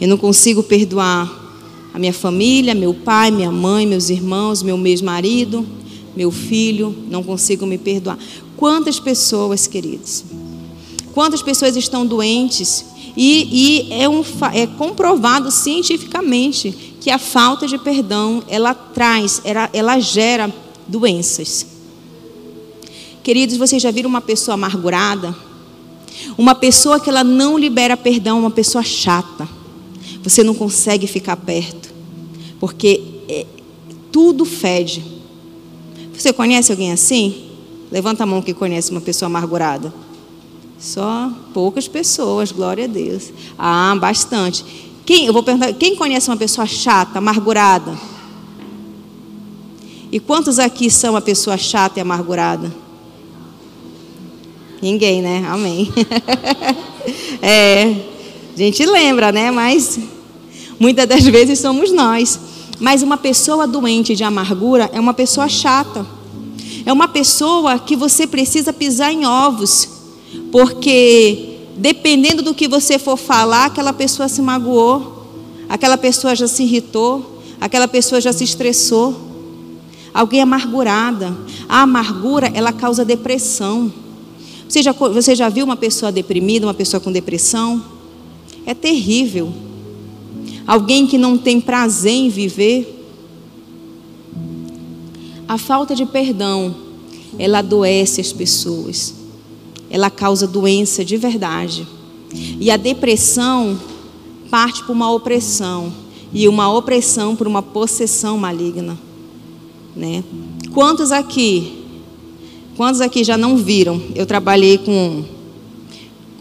Eu 0.00 0.08
não 0.08 0.16
consigo 0.16 0.62
perdoar 0.62 1.30
a 1.92 1.98
minha 1.98 2.12
família, 2.12 2.74
meu 2.74 2.94
pai, 2.94 3.30
minha 3.30 3.52
mãe, 3.52 3.86
meus 3.86 4.08
irmãos, 4.08 4.62
meu 4.62 4.86
ex-marido, 4.86 5.66
meu 6.16 6.30
filho, 6.30 6.94
não 7.10 7.22
consigo 7.22 7.66
me 7.66 7.76
perdoar. 7.76 8.18
Quantas 8.56 8.98
pessoas, 8.98 9.66
queridos? 9.66 10.24
Quantas 11.18 11.42
pessoas 11.42 11.74
estão 11.74 12.06
doentes 12.06 12.84
e, 13.16 13.88
e 13.90 13.92
é, 13.92 14.08
um, 14.08 14.22
é 14.54 14.68
comprovado 14.68 15.50
cientificamente 15.50 16.94
que 17.00 17.10
a 17.10 17.18
falta 17.18 17.66
de 17.66 17.76
perdão 17.76 18.40
ela 18.46 18.72
traz, 18.72 19.40
ela, 19.42 19.68
ela 19.72 19.98
gera 19.98 20.48
doenças. 20.86 21.66
Queridos, 23.20 23.56
vocês 23.56 23.82
já 23.82 23.90
viram 23.90 24.08
uma 24.08 24.20
pessoa 24.20 24.54
amargurada? 24.54 25.34
Uma 26.38 26.54
pessoa 26.54 27.00
que 27.00 27.10
ela 27.10 27.24
não 27.24 27.58
libera 27.58 27.96
perdão, 27.96 28.38
uma 28.38 28.52
pessoa 28.52 28.84
chata. 28.84 29.48
Você 30.22 30.44
não 30.44 30.54
consegue 30.54 31.08
ficar 31.08 31.36
perto, 31.36 31.92
porque 32.60 33.00
é, 33.28 33.44
tudo 34.12 34.44
fede. 34.44 35.04
Você 36.16 36.32
conhece 36.32 36.70
alguém 36.70 36.92
assim? 36.92 37.50
Levanta 37.90 38.22
a 38.22 38.26
mão 38.26 38.40
que 38.40 38.54
conhece 38.54 38.92
uma 38.92 39.00
pessoa 39.00 39.26
amargurada. 39.26 39.92
Só 40.78 41.32
poucas 41.52 41.88
pessoas, 41.88 42.52
glória 42.52 42.84
a 42.84 42.88
Deus. 42.88 43.32
Ah, 43.58 43.96
bastante. 43.98 44.64
Quem, 45.04 45.26
eu 45.26 45.32
vou 45.32 45.42
perguntar, 45.42 45.72
quem 45.72 45.96
conhece 45.96 46.30
uma 46.30 46.36
pessoa 46.36 46.66
chata, 46.66 47.18
amargurada? 47.18 47.98
E 50.12 50.20
quantos 50.20 50.58
aqui 50.58 50.88
são 50.90 51.14
uma 51.14 51.20
pessoa 51.20 51.58
chata 51.58 51.98
e 51.98 52.02
amargurada? 52.02 52.72
Ninguém, 54.80 55.20
né? 55.20 55.44
Amém. 55.48 55.92
é, 57.42 57.96
a 58.54 58.56
gente 58.56 58.86
lembra, 58.86 59.32
né? 59.32 59.50
Mas 59.50 59.98
muitas 60.78 61.06
das 61.06 61.24
vezes 61.24 61.58
somos 61.58 61.90
nós. 61.90 62.38
Mas 62.78 63.02
uma 63.02 63.16
pessoa 63.16 63.66
doente 63.66 64.14
de 64.14 64.22
amargura 64.22 64.88
é 64.92 65.00
uma 65.00 65.12
pessoa 65.12 65.48
chata. 65.48 66.06
É 66.86 66.92
uma 66.92 67.08
pessoa 67.08 67.78
que 67.78 67.96
você 67.96 68.26
precisa 68.26 68.72
pisar 68.72 69.12
em 69.12 69.26
ovos. 69.26 69.97
Porque 70.50 71.56
dependendo 71.76 72.42
do 72.42 72.54
que 72.54 72.66
você 72.66 72.98
for 72.98 73.16
falar, 73.16 73.66
aquela 73.66 73.92
pessoa 73.92 74.28
se 74.28 74.42
magoou, 74.42 75.26
aquela 75.68 75.96
pessoa 75.96 76.34
já 76.34 76.48
se 76.48 76.64
irritou, 76.64 77.40
aquela 77.60 77.86
pessoa 77.86 78.20
já 78.20 78.32
se 78.32 78.44
estressou. 78.44 79.28
Alguém 80.12 80.40
amargurada. 80.40 81.36
A 81.68 81.82
amargura, 81.82 82.50
ela 82.54 82.72
causa 82.72 83.04
depressão. 83.04 83.92
Você 84.68 84.82
já, 84.82 84.92
você 84.92 85.34
já 85.34 85.48
viu 85.48 85.64
uma 85.64 85.76
pessoa 85.76 86.10
deprimida, 86.10 86.66
uma 86.66 86.74
pessoa 86.74 87.00
com 87.00 87.12
depressão? 87.12 87.82
É 88.66 88.74
terrível. 88.74 89.52
Alguém 90.66 91.06
que 91.06 91.16
não 91.16 91.38
tem 91.38 91.60
prazer 91.60 92.12
em 92.12 92.28
viver. 92.28 92.96
A 95.46 95.56
falta 95.56 95.94
de 95.94 96.04
perdão, 96.04 96.74
ela 97.38 97.60
adoece 97.60 98.20
as 98.20 98.32
pessoas. 98.32 99.17
Ela 99.90 100.10
causa 100.10 100.46
doença 100.46 101.04
de 101.04 101.16
verdade. 101.16 101.86
E 102.60 102.70
a 102.70 102.76
depressão 102.76 103.78
parte 104.50 104.84
por 104.84 104.92
uma 104.92 105.10
opressão. 105.10 105.92
E 106.32 106.46
uma 106.46 106.72
opressão 106.72 107.34
por 107.34 107.46
uma 107.46 107.62
possessão 107.62 108.36
maligna. 108.36 108.98
Né? 109.96 110.22
Quantos 110.72 111.10
aqui 111.10 111.78
Quantos 112.78 113.00
aqui 113.00 113.24
já 113.24 113.36
não 113.36 113.56
viram? 113.56 114.00
Eu 114.14 114.24
trabalhei 114.24 114.78
com, 114.78 115.24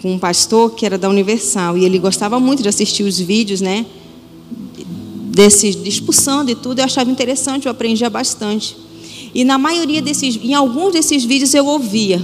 com 0.04 0.14
um 0.14 0.20
pastor 0.20 0.76
que 0.76 0.86
era 0.86 0.96
da 0.96 1.10
Universal 1.10 1.76
e 1.80 1.84
ele 1.84 1.98
gostava 1.98 2.40
muito 2.40 2.62
de 2.62 2.70
assistir 2.70 3.02
os 3.02 3.18
vídeos, 3.20 3.60
né? 3.60 3.88
Desse, 5.32 5.74
de 5.74 5.90
expulsando 5.90 6.52
e 6.52 6.56
tudo, 6.56 6.78
eu 6.78 6.86
achava 6.86 7.10
interessante, 7.10 7.66
eu 7.66 7.72
aprendia 7.72 8.08
bastante. 8.08 8.78
E 9.34 9.44
na 9.44 9.58
maioria 9.58 10.00
desses, 10.00 10.36
em 10.36 10.54
alguns 10.54 10.94
desses 10.94 11.26
vídeos 11.26 11.56
eu 11.56 11.66
ouvia, 11.66 12.24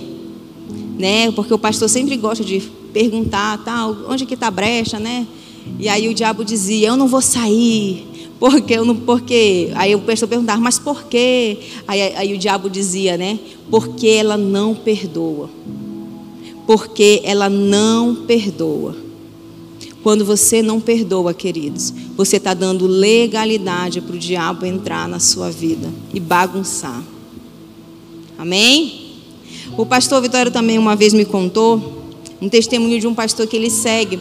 né? 0.97 1.32
Porque 1.32 1.53
o 1.53 1.60
pastor 1.60 1.89
sempre 1.89 2.15
gosta 2.17 2.43
de 2.43 2.60
perguntar, 2.93 3.63
tal, 3.63 3.95
onde 4.08 4.25
que 4.25 4.34
está 4.34 4.47
a 4.47 4.51
brecha, 4.51 4.99
né? 4.99 5.27
E 5.79 5.88
aí 5.89 6.08
o 6.08 6.13
diabo 6.13 6.43
dizia: 6.43 6.89
Eu 6.89 6.97
não 6.97 7.08
vou 7.08 7.21
sair, 7.21 8.06
porque 8.39 8.73
eu 8.73 8.86
não, 8.86 8.95
porque 8.95 9.71
aí 9.75 9.95
o 9.95 10.01
pastor 10.01 10.27
perguntava, 10.27 10.60
mas 10.60 10.77
por 10.77 11.03
quê? 11.06 11.60
Aí, 11.88 12.01
aí 12.01 12.34
o 12.34 12.38
diabo 12.38 12.69
dizia, 12.69 13.17
né? 13.17 13.39
Porque 13.69 14.08
ela 14.08 14.38
não 14.38 14.75
perdoa. 14.75 15.49
Porque 16.67 17.21
ela 17.23 17.49
não 17.49 18.15
perdoa. 18.15 18.95
Quando 20.01 20.25
você 20.25 20.62
não 20.62 20.82
perdoa, 20.82 21.34
queridos, 21.34 21.93
você 22.17 22.36
está 22.36 22.53
dando 22.53 22.86
legalidade 22.86 24.01
para 24.01 24.15
o 24.15 24.19
diabo 24.19 24.65
entrar 24.65 25.08
na 25.08 25.19
sua 25.19 25.49
vida 25.49 25.89
e 26.13 26.19
bagunçar. 26.19 27.01
Amém? 28.38 29.03
O 29.78 29.86
pastor 29.86 30.22
Vitório 30.22 30.52
também 30.52 30.78
uma 30.78 30.96
vez 30.96 31.14
me 31.14 31.26
contou 31.26 32.04
um 32.42 32.48
testemunho 32.48 33.00
de 33.00 33.08
um 33.08 33.14
pastor 33.14 33.48
que 33.48 33.56
ele 33.56 33.70
segue 33.70 34.20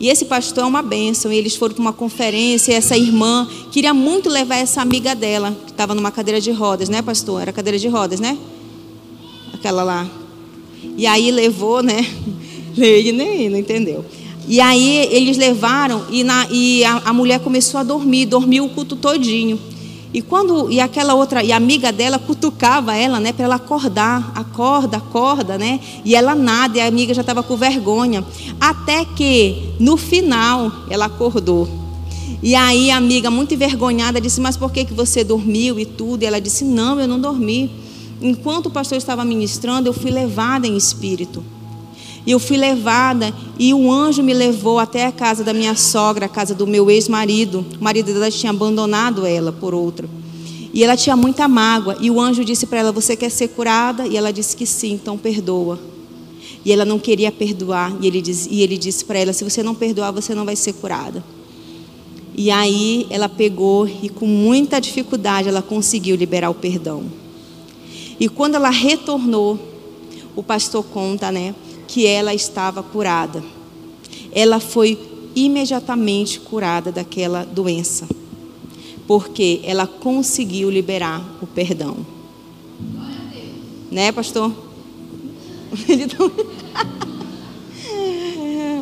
e 0.00 0.08
esse 0.08 0.24
pastor 0.24 0.64
é 0.64 0.66
uma 0.66 0.82
bênção. 0.82 1.32
E 1.32 1.36
eles 1.36 1.56
foram 1.56 1.74
para 1.74 1.82
uma 1.82 1.92
conferência 1.92 2.72
e 2.72 2.74
essa 2.74 2.96
irmã 2.96 3.48
queria 3.72 3.92
muito 3.92 4.28
levar 4.28 4.56
essa 4.56 4.80
amiga 4.80 5.14
dela, 5.14 5.56
que 5.66 5.72
estava 5.72 5.94
numa 5.94 6.10
cadeira 6.10 6.40
de 6.40 6.50
rodas, 6.50 6.88
né, 6.88 7.02
pastor? 7.02 7.42
Era 7.42 7.52
cadeira 7.52 7.78
de 7.78 7.88
rodas, 7.88 8.20
né? 8.20 8.38
Aquela 9.52 9.82
lá. 9.82 10.08
E 10.96 11.06
aí 11.06 11.30
levou, 11.30 11.82
né? 11.82 12.06
Ele 12.76 13.10
nem 13.10 13.50
não 13.50 13.58
entendeu. 13.58 14.04
E 14.46 14.60
aí 14.60 15.08
eles 15.10 15.36
levaram 15.36 16.06
e, 16.10 16.24
na, 16.24 16.46
e 16.50 16.82
a, 16.82 17.02
a 17.06 17.12
mulher 17.12 17.38
começou 17.40 17.80
a 17.80 17.82
dormir, 17.82 18.24
dormiu 18.24 18.64
o 18.64 18.70
culto 18.70 18.96
todinho. 18.96 19.60
E 20.18 20.20
quando 20.20 20.68
e 20.68 20.80
aquela 20.80 21.14
outra 21.14 21.44
e 21.44 21.52
a 21.52 21.56
amiga 21.56 21.92
dela 21.92 22.18
cutucava 22.18 22.92
ela, 22.92 23.20
né, 23.20 23.32
para 23.32 23.44
ela 23.44 23.54
acordar, 23.54 24.32
acorda, 24.34 24.96
acorda, 24.96 25.56
né? 25.56 25.78
E 26.04 26.16
ela 26.16 26.34
nada, 26.34 26.76
e 26.76 26.80
a 26.80 26.88
amiga 26.88 27.14
já 27.14 27.20
estava 27.20 27.40
com 27.40 27.56
vergonha, 27.56 28.24
até 28.60 29.04
que 29.04 29.74
no 29.78 29.96
final 29.96 30.72
ela 30.90 31.04
acordou. 31.04 31.68
E 32.42 32.56
aí 32.56 32.90
a 32.90 32.96
amiga 32.96 33.30
muito 33.30 33.54
envergonhada 33.54 34.20
disse: 34.20 34.40
"Mas 34.40 34.56
por 34.56 34.72
que 34.72 34.84
que 34.84 34.92
você 34.92 35.22
dormiu 35.22 35.78
e 35.78 35.86
tudo?" 35.86 36.24
E 36.24 36.26
ela 36.26 36.40
disse: 36.40 36.64
"Não, 36.64 36.98
eu 36.98 37.06
não 37.06 37.20
dormi. 37.20 37.70
Enquanto 38.20 38.66
o 38.66 38.70
pastor 38.70 38.98
estava 38.98 39.24
ministrando, 39.24 39.88
eu 39.88 39.92
fui 39.92 40.10
levada 40.10 40.66
em 40.66 40.76
espírito." 40.76 41.44
E 42.28 42.30
eu 42.30 42.38
fui 42.38 42.58
levada 42.58 43.32
e 43.58 43.72
um 43.72 43.90
anjo 43.90 44.22
me 44.22 44.34
levou 44.34 44.78
até 44.78 45.06
a 45.06 45.10
casa 45.10 45.42
da 45.42 45.54
minha 45.54 45.74
sogra, 45.74 46.26
a 46.26 46.28
casa 46.28 46.54
do 46.54 46.66
meu 46.66 46.90
ex-marido. 46.90 47.64
O 47.80 47.82
marido 47.82 48.12
dela 48.12 48.30
tinha 48.30 48.50
abandonado 48.50 49.24
ela 49.24 49.50
por 49.50 49.72
outro. 49.72 50.06
E 50.74 50.84
ela 50.84 50.94
tinha 50.94 51.16
muita 51.16 51.48
mágoa. 51.48 51.96
E 51.98 52.10
o 52.10 52.20
anjo 52.20 52.44
disse 52.44 52.66
para 52.66 52.80
ela: 52.80 52.92
Você 52.92 53.16
quer 53.16 53.30
ser 53.30 53.48
curada? 53.48 54.06
E 54.06 54.14
ela 54.14 54.30
disse 54.30 54.54
que 54.54 54.66
sim, 54.66 54.92
então 54.92 55.16
perdoa. 55.16 55.80
E 56.66 56.70
ela 56.70 56.84
não 56.84 56.98
queria 56.98 57.32
perdoar. 57.32 57.96
E 57.98 58.06
ele, 58.06 58.22
e 58.50 58.62
ele 58.62 58.76
disse 58.76 59.06
para 59.06 59.18
ela: 59.18 59.32
Se 59.32 59.42
você 59.42 59.62
não 59.62 59.74
perdoar, 59.74 60.10
você 60.10 60.34
não 60.34 60.44
vai 60.44 60.54
ser 60.54 60.74
curada. 60.74 61.24
E 62.36 62.50
aí 62.50 63.06
ela 63.08 63.30
pegou 63.30 63.88
e 63.88 64.10
com 64.10 64.26
muita 64.26 64.78
dificuldade 64.78 65.48
ela 65.48 65.62
conseguiu 65.62 66.14
liberar 66.14 66.50
o 66.50 66.54
perdão. 66.54 67.04
E 68.20 68.28
quando 68.28 68.56
ela 68.56 68.68
retornou, 68.68 69.58
o 70.36 70.42
pastor 70.42 70.84
conta, 70.84 71.32
né? 71.32 71.54
Que 71.88 72.06
ela 72.06 72.32
estava 72.32 72.82
curada. 72.82 73.42
Ela 74.32 74.60
foi 74.60 74.96
imediatamente 75.34 76.38
curada 76.38 76.92
daquela 76.92 77.44
doença, 77.44 78.06
porque 79.06 79.60
ela 79.64 79.86
conseguiu 79.86 80.70
liberar 80.70 81.24
o 81.42 81.46
perdão. 81.46 81.96
Né, 83.90 84.12
pastor? 84.12 84.52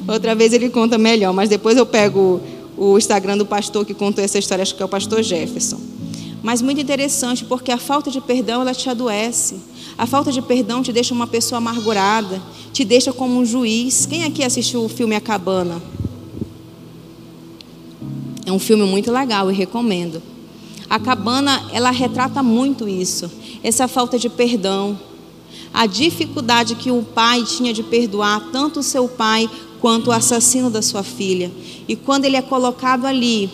Outra 0.09 0.35
vez 0.35 0.53
ele 0.53 0.69
conta 0.69 0.99
melhor, 0.99 1.33
mas 1.33 1.49
depois 1.49 1.77
eu 1.77 1.87
pego 1.87 2.41
o 2.77 2.99
Instagram 2.99 3.39
do 3.39 3.47
pastor 3.47 3.85
que 3.85 3.95
contou 3.95 4.23
essa 4.23 4.39
história, 4.39 4.63
acho 4.63 4.75
que 4.75 4.83
é 4.83 4.85
o 4.85 4.89
pastor 4.89 5.23
Jefferson. 5.23 5.81
Mas 6.43 6.63
muito 6.63 6.81
interessante, 6.81 7.45
porque 7.45 7.73
a 7.73 7.79
falta 7.79 8.11
de 8.11 8.21
perdão 8.21 8.61
ela 8.61 8.75
te 8.75 8.89
adoece. 8.89 9.57
A 9.99 10.07
falta 10.07 10.31
de 10.31 10.43
perdão 10.43 10.83
te 10.83 10.93
deixa 10.93 11.15
uma 11.15 11.27
pessoa 11.27 11.59
amargurada, 11.59 12.43
te 12.73 12.85
deixa 12.85 13.13
como 13.13 13.39
um 13.39 13.47
juiz. 13.47 14.05
Quem 14.05 14.25
aqui 14.25 14.45
assistiu 14.45 14.85
o 14.85 14.89
filme 14.89 15.17
A 15.17 15.21
Cabana? 15.21 15.83
É 18.45 18.53
um 18.53 18.59
filme 18.59 18.85
muito 18.85 19.11
legal 19.11 19.51
e 19.51 19.55
recomendo. 19.55 20.23
A 20.89 21.01
Cabana, 21.01 21.69
ela 21.73 21.91
retrata 21.91 22.43
muito 22.43 22.89
isso, 22.89 23.31
essa 23.63 23.89
falta 23.89 24.19
de 24.19 24.29
perdão, 24.29 24.99
a 25.75 25.87
dificuldade 25.87 26.77
que 26.77 26.91
o 26.91 27.03
pai 27.03 27.43
tinha 27.43 27.73
de 27.73 27.83
perdoar 27.83 28.49
tanto 28.53 28.81
o 28.81 28.83
seu 28.83 29.09
pai 29.09 29.51
quanto 29.81 30.09
o 30.09 30.13
assassino 30.13 30.71
da 30.71 30.81
sua 30.81 31.03
filha. 31.03 31.51
E 31.89 31.97
quando 31.97 32.25
ele 32.25 32.37
é 32.37 32.43
colocado 32.43 33.05
ali, 33.05 33.51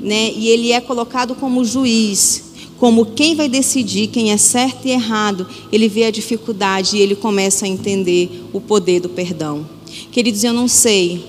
né, 0.00 0.32
e 0.32 0.48
ele 0.48 0.72
é 0.72 0.80
colocado 0.80 1.34
como 1.34 1.64
juiz, 1.64 2.45
como 2.78 3.06
quem 3.06 3.34
vai 3.34 3.48
decidir 3.48 4.08
quem 4.08 4.32
é 4.32 4.36
certo 4.36 4.86
e 4.86 4.90
errado, 4.90 5.46
ele 5.72 5.88
vê 5.88 6.04
a 6.04 6.10
dificuldade 6.10 6.96
e 6.96 7.00
ele 7.00 7.14
começa 7.14 7.64
a 7.64 7.68
entender 7.68 8.44
o 8.52 8.60
poder 8.60 9.00
do 9.00 9.08
perdão. 9.08 9.66
Queridos, 10.10 10.44
eu 10.44 10.52
não 10.52 10.68
sei, 10.68 11.24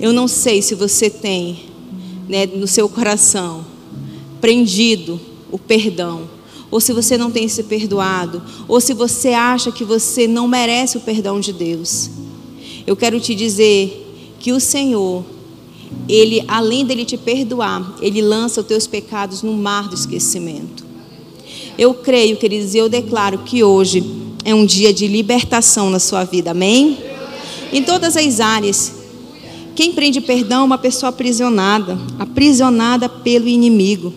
eu 0.00 0.12
não 0.12 0.26
sei 0.26 0.62
se 0.62 0.74
você 0.74 1.10
tem 1.10 1.60
né, 2.28 2.46
no 2.46 2.66
seu 2.66 2.88
coração 2.88 3.64
prendido 4.40 5.20
o 5.50 5.58
perdão, 5.58 6.28
ou 6.70 6.80
se 6.80 6.92
você 6.92 7.16
não 7.16 7.30
tem 7.30 7.48
se 7.48 7.62
perdoado, 7.62 8.42
ou 8.66 8.80
se 8.80 8.92
você 8.92 9.30
acha 9.30 9.72
que 9.72 9.84
você 9.84 10.26
não 10.26 10.46
merece 10.46 10.96
o 10.96 11.00
perdão 11.00 11.40
de 11.40 11.52
Deus. 11.52 12.10
Eu 12.86 12.96
quero 12.96 13.18
te 13.20 13.34
dizer 13.34 14.06
que 14.38 14.52
o 14.52 14.60
Senhor, 14.60 15.24
ele 16.08 16.44
além 16.48 16.84
dele 16.84 17.04
te 17.04 17.16
perdoar, 17.16 17.96
ele 18.00 18.22
lança 18.22 18.60
os 18.60 18.66
teus 18.66 18.86
pecados 18.86 19.42
no 19.42 19.52
mar 19.52 19.88
do 19.88 19.94
esquecimento. 19.94 20.86
Eu 21.76 21.94
creio, 21.94 22.36
queridos, 22.36 22.74
e 22.74 22.78
eu 22.78 22.88
declaro 22.88 23.38
que 23.38 23.62
hoje 23.62 24.04
é 24.44 24.54
um 24.54 24.66
dia 24.66 24.92
de 24.92 25.06
libertação 25.06 25.90
na 25.90 25.98
sua 25.98 26.24
vida. 26.24 26.50
Amém? 26.50 26.98
Em 27.72 27.82
todas 27.82 28.16
as 28.16 28.40
áreas. 28.40 28.92
Quem 29.76 29.92
prende 29.92 30.20
perdão 30.20 30.62
é 30.62 30.64
uma 30.64 30.78
pessoa 30.78 31.10
aprisionada, 31.10 31.98
aprisionada 32.18 33.08
pelo 33.08 33.46
inimigo. 33.46 34.12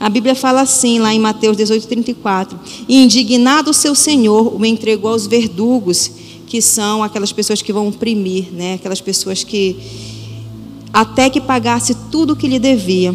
A 0.00 0.08
Bíblia 0.08 0.34
fala 0.34 0.62
assim, 0.62 0.98
lá 0.98 1.14
em 1.14 1.20
Mateus 1.20 1.56
18, 1.56 1.86
34. 1.86 2.58
E 2.88 3.04
indignado 3.04 3.70
o 3.70 3.74
seu 3.74 3.94
Senhor 3.94 4.54
o 4.58 4.64
entregou 4.66 5.12
aos 5.12 5.26
verdugos, 5.26 6.10
que 6.46 6.60
são 6.60 7.02
aquelas 7.04 7.32
pessoas 7.32 7.62
que 7.62 7.72
vão 7.72 7.88
oprimir, 7.88 8.46
né? 8.52 8.74
aquelas 8.74 9.00
pessoas 9.00 9.44
que, 9.44 9.76
até 10.92 11.30
que 11.30 11.40
pagasse 11.40 11.94
tudo 12.10 12.32
o 12.32 12.36
que 12.36 12.48
lhe 12.48 12.58
devia. 12.58 13.14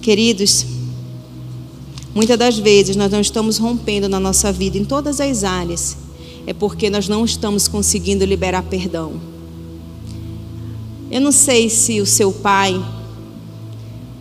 Queridos, 0.00 0.64
muitas 2.14 2.38
das 2.38 2.58
vezes 2.58 2.96
nós 2.96 3.12
não 3.12 3.20
estamos 3.20 3.58
rompendo 3.58 4.08
na 4.08 4.18
nossa 4.18 4.50
vida, 4.50 4.78
em 4.78 4.84
todas 4.84 5.20
as 5.20 5.44
áreas, 5.44 5.96
é 6.46 6.54
porque 6.54 6.88
nós 6.88 7.06
não 7.06 7.24
estamos 7.24 7.68
conseguindo 7.68 8.24
liberar 8.24 8.62
perdão. 8.62 9.20
Eu 11.10 11.20
não 11.20 11.32
sei 11.32 11.68
se 11.68 12.00
o 12.00 12.06
seu 12.06 12.32
pai 12.32 12.82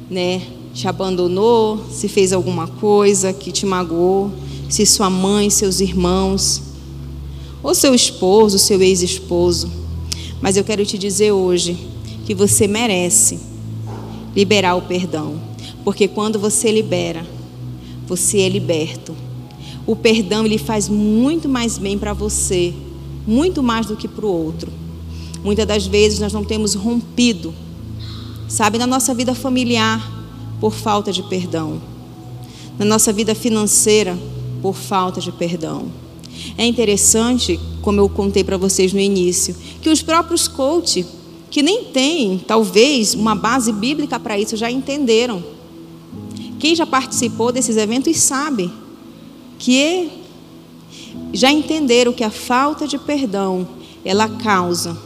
né, 0.09 0.41
te 0.73 0.87
abandonou, 0.87 1.85
se 1.91 2.07
fez 2.07 2.33
alguma 2.33 2.67
coisa 2.67 3.31
que 3.31 3.51
te 3.51 3.65
magoou, 3.65 4.31
se 4.67 4.85
sua 4.85 5.09
mãe, 5.09 5.49
seus 5.49 5.79
irmãos, 5.79 6.61
ou 7.61 7.73
seu 7.73 7.93
esposo, 7.93 8.57
seu 8.57 8.81
ex-esposo. 8.81 9.69
Mas 10.41 10.57
eu 10.57 10.63
quero 10.63 10.85
te 10.85 10.97
dizer 10.97 11.31
hoje 11.31 11.77
que 12.25 12.33
você 12.33 12.67
merece 12.67 13.39
liberar 14.35 14.75
o 14.75 14.81
perdão, 14.81 15.39
porque 15.83 16.07
quando 16.07 16.39
você 16.39 16.71
libera, 16.71 17.25
você 18.07 18.39
é 18.39 18.49
liberto. 18.49 19.15
O 19.85 19.95
perdão 19.95 20.45
ele 20.45 20.57
faz 20.57 20.87
muito 20.87 21.49
mais 21.49 21.77
bem 21.77 21.97
para 21.97 22.13
você, 22.13 22.73
muito 23.27 23.63
mais 23.63 23.87
do 23.87 23.95
que 23.95 24.07
para 24.07 24.25
o 24.25 24.29
outro. 24.29 24.71
Muitas 25.43 25.65
das 25.65 25.87
vezes 25.87 26.19
nós 26.19 26.33
não 26.33 26.43
temos 26.43 26.73
rompido 26.73 27.53
Sabe, 28.49 28.79
na 28.79 28.87
nossa 28.87 29.13
vida 29.13 29.35
familiar, 29.35 30.11
por 30.59 30.73
falta 30.73 31.11
de 31.11 31.21
perdão. 31.21 31.79
Na 32.79 32.83
nossa 32.83 33.13
vida 33.13 33.35
financeira, 33.35 34.17
por 34.59 34.73
falta 34.73 35.21
de 35.21 35.31
perdão. 35.31 35.85
É 36.57 36.65
interessante, 36.65 37.59
como 37.81 37.99
eu 37.99 38.09
contei 38.09 38.43
para 38.43 38.57
vocês 38.57 38.93
no 38.93 38.99
início, 38.99 39.55
que 39.81 39.89
os 39.89 40.01
próprios 40.01 40.47
coach, 40.47 41.05
que 41.49 41.61
nem 41.61 41.85
têm, 41.85 42.37
talvez, 42.45 43.13
uma 43.13 43.35
base 43.35 43.71
bíblica 43.71 44.19
para 44.19 44.37
isso, 44.37 44.55
já 44.55 44.69
entenderam. 44.69 45.43
Quem 46.59 46.75
já 46.75 46.85
participou 46.85 47.51
desses 47.51 47.77
eventos 47.77 48.17
sabe 48.17 48.71
que 49.57 50.09
já 51.33 51.51
entenderam 51.51 52.13
que 52.13 52.23
a 52.23 52.29
falta 52.29 52.87
de 52.87 52.97
perdão 52.97 53.67
ela 54.03 54.27
causa 54.27 54.97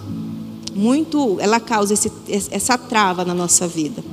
muito, 0.75 1.37
ela 1.39 1.59
causa 1.59 1.93
esse, 1.93 2.11
essa 2.51 2.77
trava 2.77 3.23
na 3.23 3.33
nossa 3.33 3.67
vida. 3.67 4.03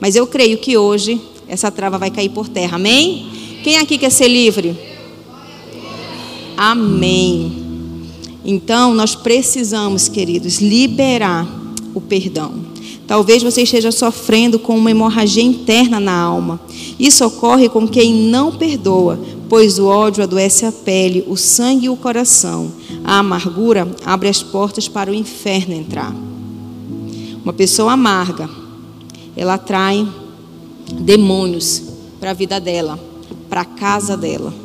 Mas 0.00 0.16
eu 0.16 0.26
creio 0.26 0.58
que 0.58 0.76
hoje 0.76 1.20
essa 1.46 1.70
trava 1.70 1.98
vai 1.98 2.10
cair 2.10 2.28
por 2.28 2.48
terra. 2.48 2.76
Amém? 2.76 3.60
Quem 3.62 3.78
aqui 3.78 3.96
quer 3.96 4.10
ser 4.10 4.28
livre? 4.28 4.76
Amém. 6.56 7.64
Então, 8.44 8.94
nós 8.94 9.14
precisamos, 9.14 10.08
queridos, 10.08 10.60
liberar 10.60 11.48
o 11.94 12.00
perdão. 12.00 12.52
Talvez 13.06 13.42
você 13.42 13.62
esteja 13.62 13.92
sofrendo 13.92 14.58
com 14.58 14.76
uma 14.76 14.90
hemorragia 14.90 15.42
interna 15.42 16.00
na 16.00 16.14
alma. 16.14 16.60
Isso 16.98 17.24
ocorre 17.24 17.68
com 17.68 17.86
quem 17.86 18.14
não 18.14 18.52
perdoa, 18.52 19.18
pois 19.48 19.78
o 19.78 19.86
ódio 19.86 20.22
adoece 20.22 20.64
a 20.64 20.72
pele, 20.72 21.24
o 21.26 21.36
sangue 21.36 21.86
e 21.86 21.90
o 21.90 21.96
coração. 21.96 22.72
A 23.02 23.18
amargura 23.18 23.88
abre 24.04 24.28
as 24.28 24.42
portas 24.42 24.88
para 24.88 25.10
o 25.10 25.14
inferno 25.14 25.74
entrar. 25.74 26.14
Uma 27.42 27.52
pessoa 27.52 27.92
amarga, 27.92 28.48
ela 29.36 29.54
atrai 29.54 30.06
demônios 30.92 31.82
para 32.18 32.30
a 32.30 32.34
vida 32.34 32.58
dela, 32.58 32.98
para 33.50 33.60
a 33.60 33.66
casa 33.66 34.16
dela. 34.16 34.63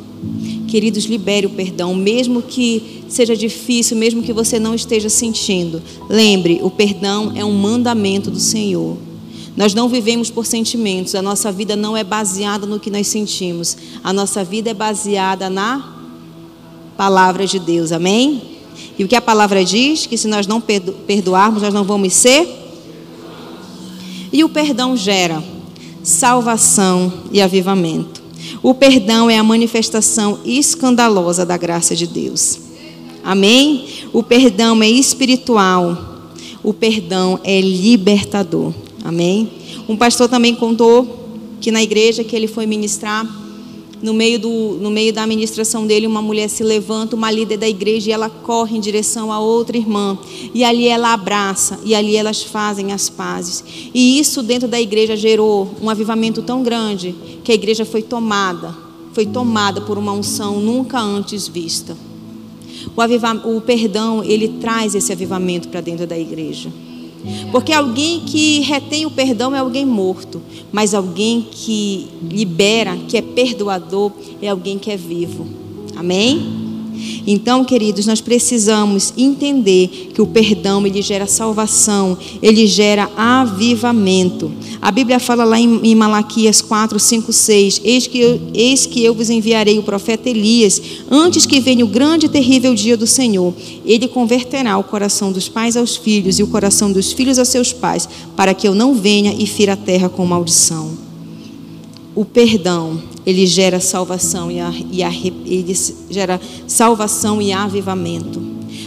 Queridos, 0.70 1.04
libere 1.04 1.46
o 1.46 1.50
perdão, 1.50 1.92
mesmo 1.96 2.40
que 2.40 3.02
seja 3.08 3.36
difícil, 3.36 3.96
mesmo 3.96 4.22
que 4.22 4.32
você 4.32 4.60
não 4.60 4.72
esteja 4.72 5.08
sentindo. 5.08 5.82
Lembre, 6.08 6.60
o 6.62 6.70
perdão 6.70 7.32
é 7.34 7.44
um 7.44 7.50
mandamento 7.50 8.30
do 8.30 8.38
Senhor. 8.38 8.96
Nós 9.56 9.74
não 9.74 9.88
vivemos 9.88 10.30
por 10.30 10.46
sentimentos, 10.46 11.16
a 11.16 11.20
nossa 11.20 11.50
vida 11.50 11.74
não 11.74 11.96
é 11.96 12.04
baseada 12.04 12.66
no 12.66 12.78
que 12.78 12.88
nós 12.88 13.08
sentimos, 13.08 13.76
a 14.02 14.12
nossa 14.12 14.44
vida 14.44 14.70
é 14.70 14.74
baseada 14.74 15.50
na 15.50 15.96
palavra 16.96 17.44
de 17.48 17.58
Deus, 17.58 17.90
amém? 17.90 18.40
E 18.96 19.02
o 19.02 19.08
que 19.08 19.16
a 19.16 19.20
palavra 19.20 19.64
diz? 19.64 20.06
Que 20.06 20.16
se 20.16 20.28
nós 20.28 20.46
não 20.46 20.60
perdoarmos, 20.60 21.62
nós 21.62 21.74
não 21.74 21.82
vamos 21.82 22.12
ser. 22.12 22.48
E 24.32 24.44
o 24.44 24.48
perdão 24.48 24.96
gera 24.96 25.42
salvação 26.04 27.12
e 27.32 27.42
avivamento. 27.42 28.19
O 28.62 28.74
perdão 28.74 29.30
é 29.30 29.38
a 29.38 29.42
manifestação 29.42 30.40
escandalosa 30.44 31.46
da 31.46 31.56
graça 31.56 31.96
de 31.96 32.06
Deus. 32.06 32.60
Amém? 33.24 33.86
O 34.12 34.22
perdão 34.22 34.82
é 34.82 34.88
espiritual. 34.88 36.26
O 36.62 36.74
perdão 36.74 37.40
é 37.42 37.60
libertador. 37.60 38.74
Amém? 39.02 39.50
Um 39.88 39.96
pastor 39.96 40.28
também 40.28 40.54
contou 40.54 41.28
que 41.60 41.70
na 41.70 41.82
igreja 41.82 42.22
que 42.22 42.36
ele 42.36 42.46
foi 42.46 42.66
ministrar, 42.66 43.26
no 44.02 44.14
meio, 44.14 44.38
do, 44.38 44.78
no 44.80 44.90
meio 44.90 45.12
da 45.12 45.22
administração 45.22 45.86
dele, 45.86 46.06
uma 46.06 46.22
mulher 46.22 46.48
se 46.48 46.62
levanta, 46.62 47.14
uma 47.14 47.30
líder 47.30 47.58
da 47.58 47.68
igreja, 47.68 48.10
e 48.10 48.12
ela 48.12 48.30
corre 48.30 48.76
em 48.76 48.80
direção 48.80 49.30
a 49.30 49.38
outra 49.38 49.76
irmã. 49.76 50.18
E 50.54 50.64
ali 50.64 50.88
ela 50.88 51.12
abraça, 51.12 51.78
e 51.84 51.94
ali 51.94 52.16
elas 52.16 52.42
fazem 52.42 52.92
as 52.92 53.10
pazes. 53.10 53.62
E 53.94 54.18
isso 54.18 54.42
dentro 54.42 54.66
da 54.66 54.80
igreja 54.80 55.16
gerou 55.16 55.70
um 55.82 55.90
avivamento 55.90 56.42
tão 56.42 56.62
grande 56.62 57.14
que 57.44 57.52
a 57.52 57.54
igreja 57.54 57.84
foi 57.84 58.02
tomada, 58.02 58.74
foi 59.12 59.26
tomada 59.26 59.80
por 59.82 59.98
uma 59.98 60.12
unção 60.12 60.60
nunca 60.60 60.98
antes 60.98 61.46
vista. 61.46 61.96
O, 62.96 63.00
aviva, 63.00 63.34
o 63.44 63.60
perdão, 63.60 64.24
ele 64.24 64.48
traz 64.60 64.94
esse 64.94 65.12
avivamento 65.12 65.68
para 65.68 65.80
dentro 65.80 66.06
da 66.06 66.18
igreja. 66.18 66.72
Porque 67.50 67.72
alguém 67.72 68.20
que 68.20 68.60
retém 68.60 69.06
o 69.06 69.10
perdão 69.10 69.54
é 69.54 69.58
alguém 69.58 69.84
morto, 69.84 70.40
mas 70.72 70.94
alguém 70.94 71.46
que 71.50 72.08
libera, 72.22 72.96
que 73.08 73.16
é 73.16 73.22
perdoador, 73.22 74.12
é 74.40 74.48
alguém 74.48 74.78
que 74.78 74.90
é 74.90 74.96
vivo. 74.96 75.46
Amém? 75.96 76.69
Então, 77.26 77.64
queridos, 77.64 78.06
nós 78.06 78.20
precisamos 78.20 79.12
entender 79.16 80.10
que 80.14 80.22
o 80.22 80.26
perdão 80.26 80.86
ele 80.86 81.02
gera 81.02 81.26
salvação, 81.26 82.16
ele 82.42 82.66
gera 82.66 83.10
avivamento. 83.16 84.52
A 84.80 84.90
Bíblia 84.90 85.18
fala 85.18 85.44
lá 85.44 85.60
em, 85.60 85.94
Malaquias 85.94 86.60
4, 86.60 86.98
5, 86.98 87.32
6: 87.32 87.80
eis 87.84 88.06
que, 88.06 88.18
eu, 88.18 88.40
eis 88.54 88.86
que 88.86 89.04
eu 89.04 89.14
vos 89.14 89.30
enviarei 89.30 89.78
o 89.78 89.82
profeta 89.82 90.28
Elias, 90.28 90.80
antes 91.10 91.46
que 91.46 91.60
venha 91.60 91.84
o 91.84 91.88
grande 91.88 92.26
e 92.26 92.28
terrível 92.28 92.74
dia 92.74 92.96
do 92.96 93.06
Senhor. 93.06 93.54
Ele 93.84 94.08
converterá 94.08 94.78
o 94.78 94.84
coração 94.84 95.32
dos 95.32 95.48
pais 95.48 95.76
aos 95.76 95.96
filhos 95.96 96.38
e 96.38 96.42
o 96.42 96.46
coração 96.46 96.90
dos 96.92 97.12
filhos 97.12 97.38
a 97.38 97.44
seus 97.44 97.72
pais, 97.72 98.08
para 98.36 98.54
que 98.54 98.66
eu 98.66 98.74
não 98.74 98.94
venha 98.94 99.34
e 99.38 99.46
fira 99.46 99.74
a 99.74 99.76
terra 99.76 100.08
com 100.08 100.24
maldição. 100.24 100.90
O 102.14 102.24
perdão 102.24 103.09
ele 103.26 103.46
gera 103.46 103.80
salvação 103.80 104.50
e, 104.50 104.60
a, 104.60 104.72
e 104.90 105.02
a, 105.02 105.12
ele 105.12 105.76
gera 106.10 106.40
salvação 106.66 107.40
e 107.40 107.52
avivamento. 107.52 108.40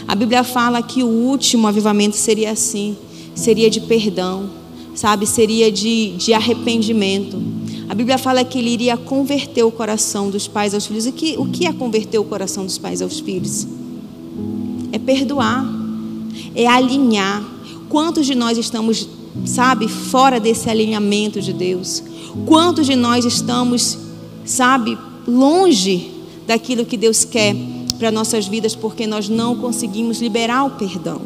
A 0.08 0.16
Bíblia 0.16 0.44
fala 0.44 0.82
que 0.82 1.04
o 1.04 1.08
último 1.08 1.68
avivamento 1.68 2.16
seria 2.16 2.52
assim, 2.52 2.98
seria 3.36 3.70
de 3.70 3.82
perdão, 3.82 4.50
sabe, 4.96 5.26
seria 5.26 5.72
de, 5.72 6.16
de 6.18 6.34
arrependimento. 6.34 7.42
A 7.88 7.96
Bíblia 7.96 8.18
fala 8.18 8.44
que 8.44 8.58
ele 8.58 8.72
iria 8.72 8.98
converter 8.98 9.64
o 9.64 9.72
coração 9.72 10.30
dos 10.30 10.48
pais 10.48 10.74
aos 10.74 10.86
filhos. 10.86 11.06
E 11.06 11.12
que, 11.12 11.36
o 11.38 11.46
que 11.46 11.66
é 11.66 11.74
converter 11.74 12.18
o 12.18 12.24
coração 12.24 12.66
dos 12.66 12.78
pais 12.78 13.02
aos 13.02 13.20
filhos? 13.20 13.68
É 14.92 14.98
perdoar, 14.98 15.66
é 16.56 16.66
alinhar. 16.66 17.44
Quantos 17.90 18.26
de 18.26 18.34
nós 18.34 18.58
estamos, 18.58 19.08
sabe, 19.46 19.88
fora 19.88 20.40
desse 20.40 20.70
alinhamento 20.70 21.42
de 21.42 21.54
Deus? 21.54 22.04
Quantos 22.46 22.88
de 22.88 22.96
nós 22.96 23.26
estamos 23.26 23.98
sabe, 24.46 24.98
longe 25.28 26.12
daquilo 26.46 26.86
que 26.86 26.98
Deus 26.98 27.24
quer 27.24 27.56
para 27.98 28.12
nossas 28.12 28.48
vidas, 28.48 28.76
porque 28.76 29.08
nós 29.08 29.30
não 29.30 29.56
conseguimos 29.56 30.22
liberar 30.22 30.66
o 30.66 30.72
perdão. 30.72 31.22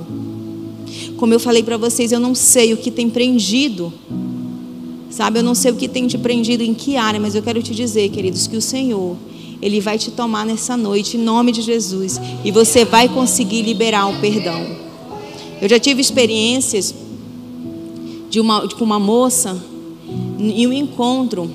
Como 1.18 1.34
eu 1.34 1.40
falei 1.40 1.64
para 1.64 1.78
vocês, 1.78 2.12
eu 2.12 2.20
não 2.20 2.36
sei 2.36 2.74
o 2.74 2.78
que 2.78 2.92
tem 2.92 3.10
prendido, 3.10 3.92
Sabe, 5.10 5.40
eu 5.40 5.44
não 5.44 5.56
sei 5.56 5.72
o 5.72 5.76
que 5.76 5.88
tem 5.88 6.06
te 6.06 6.18
prendido 6.18 6.62
em 6.62 6.74
que 6.74 6.98
área, 6.98 7.20
mas 7.20 7.34
eu 7.34 7.42
quero 7.42 7.64
te 7.64 7.74
dizer, 7.74 8.10
queridos, 8.10 8.46
que 8.46 8.58
o 8.58 8.62
Senhor, 8.62 9.16
Ele 9.62 9.80
vai 9.80 9.98
te 9.98 10.12
tomar 10.12 10.46
nessa 10.46 10.76
noite, 10.76 11.18
em 11.18 11.20
nome 11.20 11.52
de 11.52 11.62
Jesus, 11.62 12.20
e 12.44 12.52
você 12.52 12.84
vai 12.84 13.08
conseguir 13.08 13.62
liberar 13.62 14.08
o 14.08 14.20
perdão. 14.20 14.64
Eu 15.62 15.70
já 15.70 15.80
tive 15.80 16.02
experiências 16.02 16.94
de 18.30 18.40
uma, 18.40 18.68
com 18.68 18.84
uma 18.84 19.00
moça 19.00 19.58
em 20.38 20.68
um 20.68 20.74
encontro 20.74 21.50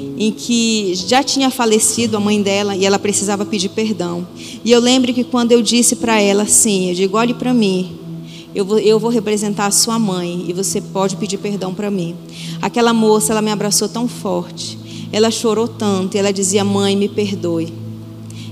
em 0.00 0.30
que 0.30 0.94
já 0.94 1.22
tinha 1.22 1.50
falecido 1.50 2.16
a 2.16 2.20
mãe 2.20 2.40
dela 2.42 2.76
e 2.76 2.84
ela 2.84 2.98
precisava 2.98 3.44
pedir 3.44 3.70
perdão. 3.70 4.26
E 4.64 4.70
eu 4.70 4.80
lembro 4.80 5.12
que 5.12 5.24
quando 5.24 5.52
eu 5.52 5.62
disse 5.62 5.96
para 5.96 6.20
ela 6.20 6.42
assim, 6.42 6.88
eu 6.90 6.94
digo, 6.94 7.16
olhe 7.16 7.34
para 7.34 7.54
mim, 7.54 7.98
eu 8.54 8.64
vou, 8.64 8.78
eu 8.78 8.98
vou 8.98 9.10
representar 9.10 9.66
a 9.66 9.70
sua 9.70 9.98
mãe 9.98 10.46
e 10.48 10.52
você 10.52 10.80
pode 10.80 11.16
pedir 11.16 11.38
perdão 11.38 11.74
para 11.74 11.90
mim. 11.90 12.16
Aquela 12.60 12.92
moça, 12.92 13.32
ela 13.32 13.42
me 13.42 13.50
abraçou 13.50 13.88
tão 13.88 14.08
forte, 14.08 14.78
ela 15.12 15.30
chorou 15.30 15.68
tanto 15.68 16.16
e 16.16 16.18
ela 16.18 16.32
dizia, 16.32 16.64
mãe, 16.64 16.96
me 16.96 17.08
perdoe. 17.08 17.72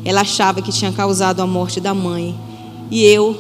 Ela 0.05 0.21
achava 0.21 0.61
que 0.61 0.71
tinha 0.71 0.93
causado 0.93 1.41
a 1.41 1.47
morte 1.47 1.81
da 1.81 1.95
mãe. 1.95 2.35
E 2.91 3.03
eu, 3.03 3.37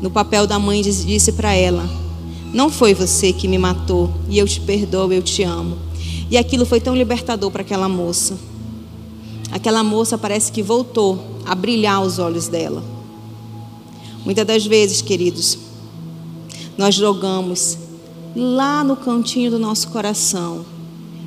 no 0.00 0.10
papel 0.10 0.46
da 0.46 0.58
mãe, 0.58 0.80
disse 0.80 1.32
para 1.32 1.52
ela, 1.52 1.84
não 2.52 2.70
foi 2.70 2.94
você 2.94 3.32
que 3.32 3.48
me 3.48 3.58
matou 3.58 4.10
e 4.28 4.38
eu 4.38 4.46
te 4.46 4.60
perdoo, 4.60 5.12
eu 5.12 5.22
te 5.22 5.42
amo. 5.42 5.85
E 6.30 6.36
aquilo 6.36 6.66
foi 6.66 6.80
tão 6.80 6.94
libertador 6.94 7.50
para 7.50 7.62
aquela 7.62 7.88
moça. 7.88 8.36
Aquela 9.52 9.82
moça 9.82 10.18
parece 10.18 10.50
que 10.50 10.62
voltou 10.62 11.18
a 11.44 11.54
brilhar 11.54 12.02
os 12.02 12.18
olhos 12.18 12.48
dela. 12.48 12.82
Muitas 14.24 14.44
das 14.44 14.66
vezes, 14.66 15.00
queridos, 15.00 15.56
nós 16.76 16.94
jogamos 16.94 17.78
lá 18.34 18.82
no 18.82 18.96
cantinho 18.96 19.50
do 19.50 19.58
nosso 19.58 19.88
coração 19.88 20.64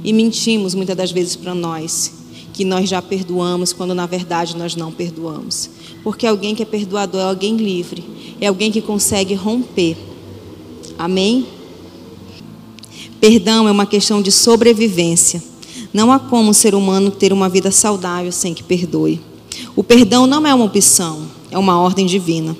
e 0.03 0.11
mentimos 0.11 0.75
muitas 0.75 0.95
das 0.95 1.11
vezes 1.11 1.35
para 1.35 1.55
nós 1.55 2.13
que 2.53 2.65
nós 2.65 2.89
já 2.89 3.01
perdoamos 3.01 3.71
quando 3.71 3.95
na 3.95 4.05
verdade 4.05 4.57
nós 4.57 4.75
não 4.75 4.91
perdoamos. 4.91 5.69
Porque 6.03 6.27
alguém 6.27 6.53
que 6.53 6.61
é 6.61 6.65
perdoador 6.65 7.21
é 7.21 7.23
alguém 7.23 7.55
livre, 7.55 8.03
é 8.41 8.47
alguém 8.47 8.69
que 8.69 8.81
consegue 8.81 9.33
romper. 9.33 9.95
Amém? 10.97 11.47
Perdão 13.19 13.67
é 13.67 13.71
uma 13.71 13.85
questão 13.85 14.21
de 14.21 14.31
sobrevivência. 14.31 15.43
Não 15.93 16.11
há 16.11 16.19
como 16.19 16.49
um 16.49 16.53
ser 16.53 16.75
humano 16.75 17.11
ter 17.11 17.33
uma 17.33 17.49
vida 17.49 17.71
saudável 17.71 18.31
sem 18.31 18.53
que 18.53 18.63
perdoe. 18.63 19.19
O 19.75 19.83
perdão 19.83 20.27
não 20.27 20.45
é 20.45 20.53
uma 20.53 20.65
opção, 20.65 21.23
é 21.51 21.57
uma 21.57 21.79
ordem 21.79 22.05
divina. 22.05 22.55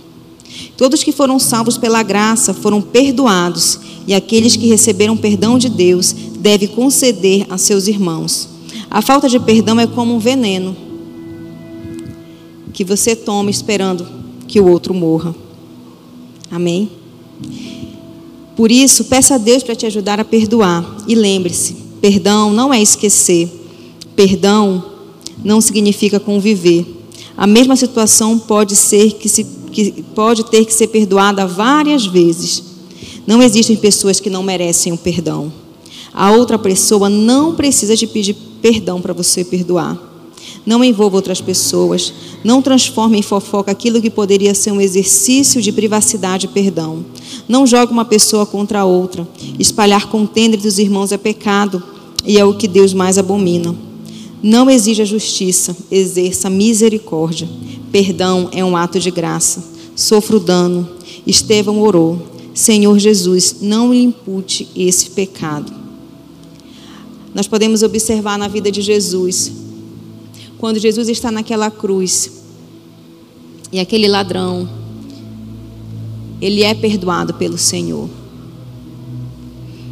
Todos 0.75 1.03
que 1.03 1.11
foram 1.11 1.39
salvos 1.39 1.77
pela 1.77 2.01
graça 2.01 2.53
foram 2.53 2.81
perdoados, 2.81 3.79
e 4.07 4.13
aqueles 4.13 4.55
que 4.55 4.67
receberam 4.67 5.15
perdão 5.15 5.57
de 5.57 5.69
Deus 5.69 6.13
devem 6.39 6.67
conceder 6.67 7.45
a 7.49 7.57
seus 7.57 7.87
irmãos. 7.87 8.49
A 8.89 9.01
falta 9.01 9.29
de 9.29 9.39
perdão 9.39 9.79
é 9.79 9.85
como 9.85 10.15
um 10.15 10.19
veneno 10.19 10.75
que 12.73 12.83
você 12.83 13.15
toma 13.15 13.51
esperando 13.51 14.07
que 14.47 14.59
o 14.59 14.67
outro 14.67 14.93
morra. 14.93 15.35
Amém? 16.49 16.89
Por 18.59 18.73
isso, 18.73 19.05
peça 19.05 19.35
a 19.35 19.37
Deus 19.37 19.63
para 19.63 19.73
te 19.73 19.85
ajudar 19.85 20.19
a 20.19 20.25
perdoar. 20.25 20.97
E 21.07 21.15
lembre-se: 21.15 21.77
perdão 22.01 22.51
não 22.51 22.73
é 22.73 22.81
esquecer. 22.81 23.49
Perdão 24.17 24.83
não 25.41 25.61
significa 25.61 26.19
conviver. 26.19 26.85
A 27.37 27.47
mesma 27.47 27.77
situação 27.77 28.37
pode 28.37 28.75
ser 28.75 29.13
que, 29.13 29.29
se, 29.29 29.45
que 29.71 30.03
pode 30.13 30.43
ter 30.43 30.65
que 30.65 30.73
ser 30.73 30.87
perdoada 30.87 31.47
várias 31.47 32.05
vezes. 32.05 32.61
Não 33.25 33.41
existem 33.41 33.77
pessoas 33.77 34.19
que 34.19 34.29
não 34.29 34.43
merecem 34.43 34.91
o 34.91 34.97
perdão. 34.97 35.49
A 36.13 36.33
outra 36.33 36.59
pessoa 36.59 37.09
não 37.09 37.55
precisa 37.55 37.95
te 37.95 38.07
pedir 38.07 38.35
perdão 38.61 38.99
para 38.99 39.13
você 39.13 39.45
perdoar. 39.45 40.08
Não 40.69 40.83
envolva 40.83 41.15
outras 41.15 41.41
pessoas. 41.41 42.13
Não 42.43 42.61
transforme 42.61 43.17
em 43.17 43.23
fofoca 43.23 43.71
aquilo 43.71 43.99
que 43.99 44.11
poderia 44.11 44.53
ser 44.53 44.71
um 44.71 44.79
exercício 44.79 45.63
de 45.63 45.71
privacidade 45.71 46.45
e 46.45 46.49
perdão. 46.49 47.03
Não 47.47 47.65
jogue 47.65 47.91
uma 47.91 48.05
pessoa 48.05 48.45
contra 48.45 48.81
a 48.81 48.85
outra. 48.85 49.27
Espalhar 49.57 50.05
contenda 50.09 50.55
dos 50.55 50.77
irmãos 50.77 51.11
é 51.11 51.17
pecado 51.17 51.81
e 52.23 52.37
é 52.37 52.45
o 52.45 52.53
que 52.53 52.67
Deus 52.67 52.93
mais 52.93 53.17
abomina. 53.17 53.75
Não 54.43 54.69
exija 54.69 55.03
justiça, 55.03 55.75
exerça 55.89 56.51
misericórdia. 56.51 57.49
Perdão 57.91 58.47
é 58.51 58.63
um 58.63 58.77
ato 58.77 58.99
de 58.99 59.09
graça. 59.09 59.63
Sofro 59.95 60.39
dano. 60.39 60.87
Estevão 61.25 61.81
orou. 61.81 62.21
Senhor 62.53 62.99
Jesus, 62.99 63.55
não 63.59 63.91
lhe 63.91 64.03
impute 64.03 64.67
esse 64.75 65.09
pecado. 65.09 65.73
Nós 67.33 67.47
podemos 67.47 67.81
observar 67.81 68.37
na 68.37 68.47
vida 68.47 68.71
de 68.71 68.83
Jesus 68.83 69.67
quando 70.59 70.77
Jesus 70.77 71.07
está 71.07 71.31
naquela 71.31 71.71
cruz 71.71 72.29
e 73.71 73.79
aquele 73.79 74.09
ladrão, 74.09 74.69
ele 76.41 76.63
é 76.63 76.73
perdoado 76.73 77.33
pelo 77.33 77.57
Senhor. 77.57 78.09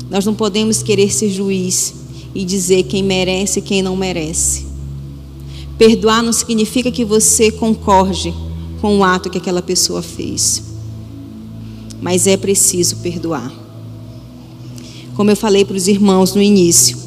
Nós 0.09 0.25
não 0.25 0.35
podemos 0.35 0.83
querer 0.83 1.11
ser 1.11 1.29
juiz 1.29 1.93
e 2.35 2.43
dizer 2.43 2.83
quem 2.83 3.01
merece 3.01 3.59
e 3.59 3.61
quem 3.61 3.81
não 3.81 3.95
merece. 3.95 4.67
Perdoar 5.77 6.21
não 6.21 6.33
significa 6.33 6.91
que 6.91 7.05
você 7.05 7.49
concorde 7.49 8.33
com 8.81 8.97
o 8.97 9.03
ato 9.05 9.29
que 9.29 9.37
aquela 9.37 9.61
pessoa 9.61 10.01
fez. 10.01 10.63
Mas 12.01 12.27
é 12.27 12.35
preciso 12.35 12.97
perdoar. 12.97 13.51
Como 15.15 15.31
eu 15.31 15.35
falei 15.35 15.63
para 15.63 15.77
os 15.77 15.87
irmãos 15.87 16.35
no 16.35 16.41
início, 16.41 17.06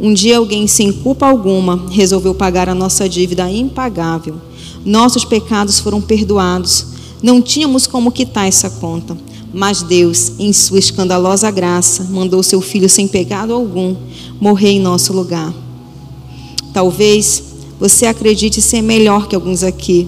um 0.00 0.14
dia 0.14 0.38
alguém 0.38 0.66
sem 0.68 0.92
culpa 0.92 1.26
alguma 1.26 1.86
resolveu 1.90 2.32
pagar 2.32 2.68
a 2.68 2.74
nossa 2.74 3.08
dívida 3.08 3.50
impagável. 3.50 4.36
Nossos 4.84 5.24
pecados 5.24 5.80
foram 5.80 6.00
perdoados. 6.00 6.86
Não 7.20 7.42
tínhamos 7.42 7.86
como 7.86 8.12
quitar 8.12 8.46
essa 8.46 8.70
conta. 8.70 9.16
Mas 9.52 9.82
Deus, 9.82 10.32
em 10.38 10.52
sua 10.52 10.78
escandalosa 10.78 11.50
graça, 11.50 12.04
mandou 12.04 12.42
seu 12.42 12.60
filho 12.60 12.88
sem 12.88 13.08
pecado 13.08 13.52
algum 13.52 13.96
morrer 14.40 14.70
em 14.70 14.80
nosso 14.80 15.12
lugar. 15.12 15.52
Talvez 16.72 17.42
você 17.80 18.06
acredite 18.06 18.60
ser 18.60 18.82
melhor 18.82 19.26
que 19.26 19.34
alguns 19.34 19.62
aqui, 19.64 20.06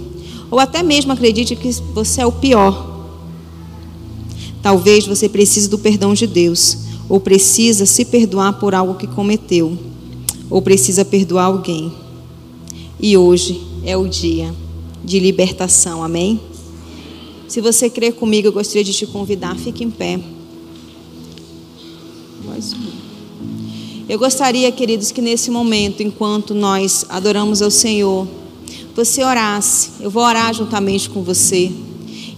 ou 0.50 0.58
até 0.58 0.82
mesmo 0.82 1.12
acredite 1.12 1.56
que 1.56 1.72
você 1.94 2.20
é 2.20 2.26
o 2.26 2.32
pior. 2.32 3.08
Talvez 4.62 5.06
você 5.06 5.28
precise 5.28 5.68
do 5.68 5.78
perdão 5.78 6.12
de 6.12 6.26
Deus 6.26 6.89
ou 7.10 7.18
precisa 7.18 7.84
se 7.86 8.04
perdoar 8.04 8.52
por 8.52 8.72
algo 8.72 8.94
que 8.94 9.08
cometeu, 9.08 9.76
ou 10.48 10.62
precisa 10.62 11.04
perdoar 11.04 11.46
alguém. 11.46 11.92
E 13.00 13.16
hoje 13.16 13.60
é 13.84 13.96
o 13.96 14.06
dia 14.06 14.54
de 15.04 15.18
libertação, 15.18 16.04
amém? 16.04 16.40
Se 17.48 17.60
você 17.60 17.90
crer 17.90 18.12
comigo, 18.12 18.46
eu 18.46 18.52
gostaria 18.52 18.84
de 18.84 18.92
te 18.92 19.06
convidar, 19.06 19.56
fique 19.56 19.82
em 19.82 19.90
pé. 19.90 20.20
Eu 24.08 24.16
gostaria, 24.16 24.70
queridos, 24.70 25.10
que 25.10 25.20
nesse 25.20 25.50
momento, 25.50 26.04
enquanto 26.04 26.54
nós 26.54 27.04
adoramos 27.08 27.60
ao 27.60 27.72
Senhor, 27.72 28.28
você 28.94 29.24
orasse. 29.24 29.90
Eu 29.98 30.10
vou 30.10 30.22
orar 30.22 30.54
juntamente 30.54 31.10
com 31.10 31.24
você. 31.24 31.72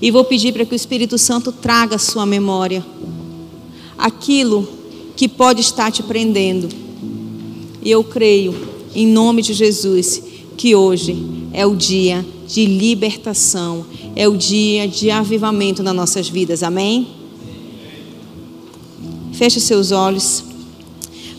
E 0.00 0.10
vou 0.10 0.24
pedir 0.24 0.52
para 0.52 0.64
que 0.64 0.74
o 0.74 0.76
Espírito 0.76 1.18
Santo 1.18 1.52
traga 1.52 1.96
a 1.96 1.98
sua 1.98 2.24
memória 2.24 2.82
aquilo 4.02 4.68
que 5.14 5.28
pode 5.28 5.60
estar 5.60 5.92
te 5.92 6.02
prendendo. 6.02 6.68
E 7.80 7.88
eu 7.88 8.02
creio, 8.02 8.52
em 8.94 9.06
nome 9.06 9.42
de 9.42 9.54
Jesus, 9.54 10.20
que 10.56 10.74
hoje 10.74 11.24
é 11.52 11.64
o 11.64 11.76
dia 11.76 12.26
de 12.46 12.66
libertação, 12.66 13.86
é 14.16 14.28
o 14.28 14.36
dia 14.36 14.88
de 14.88 15.10
avivamento 15.10 15.82
nas 15.82 15.94
nossas 15.94 16.28
vidas, 16.28 16.64
amém? 16.64 17.08
Feche 19.32 19.60
seus 19.60 19.92
olhos. 19.92 20.44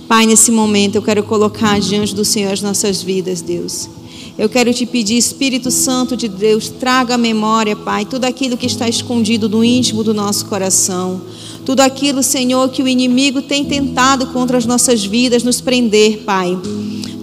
Pai, 0.07 0.25
nesse 0.25 0.49
momento 0.49 0.95
eu 0.95 1.01
quero 1.01 1.23
colocar 1.23 1.79
diante 1.79 2.15
do 2.15 2.23
Senhor 2.23 2.53
as 2.53 2.61
nossas 2.61 3.01
vidas, 3.01 3.41
Deus. 3.41 3.89
Eu 4.37 4.49
quero 4.49 4.73
te 4.73 4.85
pedir, 4.85 5.17
Espírito 5.17 5.69
Santo 5.69 6.17
de 6.17 6.27
Deus, 6.27 6.69
traga 6.69 7.15
à 7.15 7.17
memória, 7.17 7.75
Pai, 7.75 8.05
tudo 8.05 8.25
aquilo 8.25 8.57
que 8.57 8.65
está 8.65 8.87
escondido 8.87 9.47
no 9.47 9.63
íntimo 9.63 10.03
do 10.03 10.13
nosso 10.13 10.45
coração 10.45 11.21
tudo 11.65 11.79
aquilo, 11.79 12.21
Senhor, 12.21 12.69
que 12.69 12.83
o 12.83 12.87
inimigo 12.87 13.41
tem 13.41 13.63
tentado 13.63 14.27
contra 14.27 14.57
as 14.57 14.65
nossas 14.65 15.05
vidas 15.05 15.43
nos 15.43 15.61
prender, 15.61 16.19
Pai. 16.19 16.57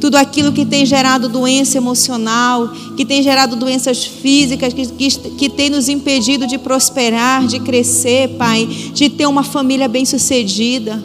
Tudo 0.00 0.16
aquilo 0.16 0.50
que 0.50 0.64
tem 0.64 0.86
gerado 0.86 1.28
doença 1.28 1.76
emocional, 1.76 2.68
que 2.96 3.04
tem 3.04 3.22
gerado 3.22 3.54
doenças 3.54 4.02
físicas, 4.02 4.72
que, 4.72 4.86
que, 4.86 5.08
que 5.10 5.48
tem 5.50 5.68
nos 5.68 5.90
impedido 5.90 6.46
de 6.46 6.56
prosperar, 6.56 7.46
de 7.46 7.60
crescer, 7.60 8.28
Pai, 8.38 8.66
de 8.66 9.10
ter 9.10 9.26
uma 9.26 9.42
família 9.42 9.86
bem-sucedida. 9.88 11.04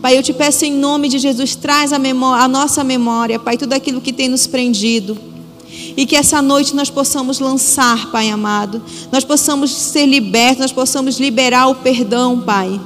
Pai, 0.00 0.16
eu 0.16 0.22
te 0.22 0.32
peço 0.32 0.64
em 0.64 0.72
nome 0.72 1.08
de 1.08 1.18
Jesus, 1.18 1.56
traz 1.56 1.92
a, 1.92 1.96
a 1.96 2.48
nossa 2.48 2.84
memória, 2.84 3.38
Pai, 3.38 3.56
tudo 3.56 3.72
aquilo 3.72 4.00
que 4.00 4.12
tem 4.12 4.28
nos 4.28 4.46
prendido. 4.46 5.33
E 5.96 6.06
que 6.06 6.16
essa 6.16 6.42
noite 6.42 6.74
nós 6.74 6.90
possamos 6.90 7.38
lançar, 7.38 8.10
Pai 8.10 8.30
amado. 8.30 8.82
Nós 9.12 9.24
possamos 9.24 9.70
ser 9.70 10.06
libertos, 10.06 10.58
nós 10.58 10.72
possamos 10.72 11.20
liberar 11.20 11.68
o 11.68 11.76
perdão, 11.76 12.40
Pai. 12.40 12.80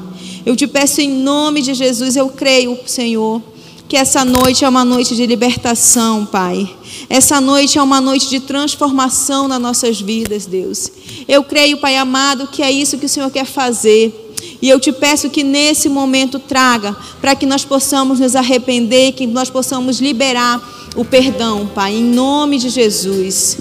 Eu 0.45 0.55
te 0.55 0.67
peço 0.67 1.01
em 1.01 1.11
nome 1.11 1.63
de 1.63 1.75
Jesus, 1.75 2.17
eu 2.17 2.29
creio, 2.29 2.79
Senhor, 2.87 3.43
que 3.89 3.97
essa 3.97 4.25
noite 4.25 4.65
é 4.65 4.69
uma 4.69 4.85
noite 4.85 5.17
de 5.17 5.25
libertação, 5.27 6.27
Pai. 6.27 6.71
Essa 7.09 7.41
noite 7.41 7.79
é 7.79 7.83
uma 7.83 8.01
noite 8.01 8.29
de 8.29 8.41
transformação 8.41 9.49
nas 9.49 9.61
nossas 9.61 10.01
vidas, 10.01 10.45
Deus. 10.45 10.91
Eu 11.27 11.43
creio, 11.43 11.79
Pai 11.79 11.97
amado, 11.97 12.47
que 12.49 12.63
é 12.63 12.71
isso 12.71 12.99
que 12.99 13.07
o 13.07 13.09
Senhor 13.09 13.31
quer 13.31 13.47
fazer. 13.47 14.28
E 14.61 14.69
eu 14.69 14.81
te 14.81 14.93
peço 14.93 15.31
que 15.31 15.45
nesse 15.45 15.89
momento 15.89 16.39
traga, 16.39 16.97
para 17.21 17.37
que 17.37 17.47
nós 17.47 17.65
possamos 17.65 18.19
nos 18.19 18.35
arrepender, 18.35 19.13
que 19.13 19.27
nós 19.27 19.49
possamos 19.49 20.01
liberar 20.01 20.61
o 20.97 21.05
perdão, 21.05 21.67
Pai, 21.67 21.95
em 21.95 22.03
nome 22.03 22.59
de 22.59 22.69
Jesus. 22.69 23.57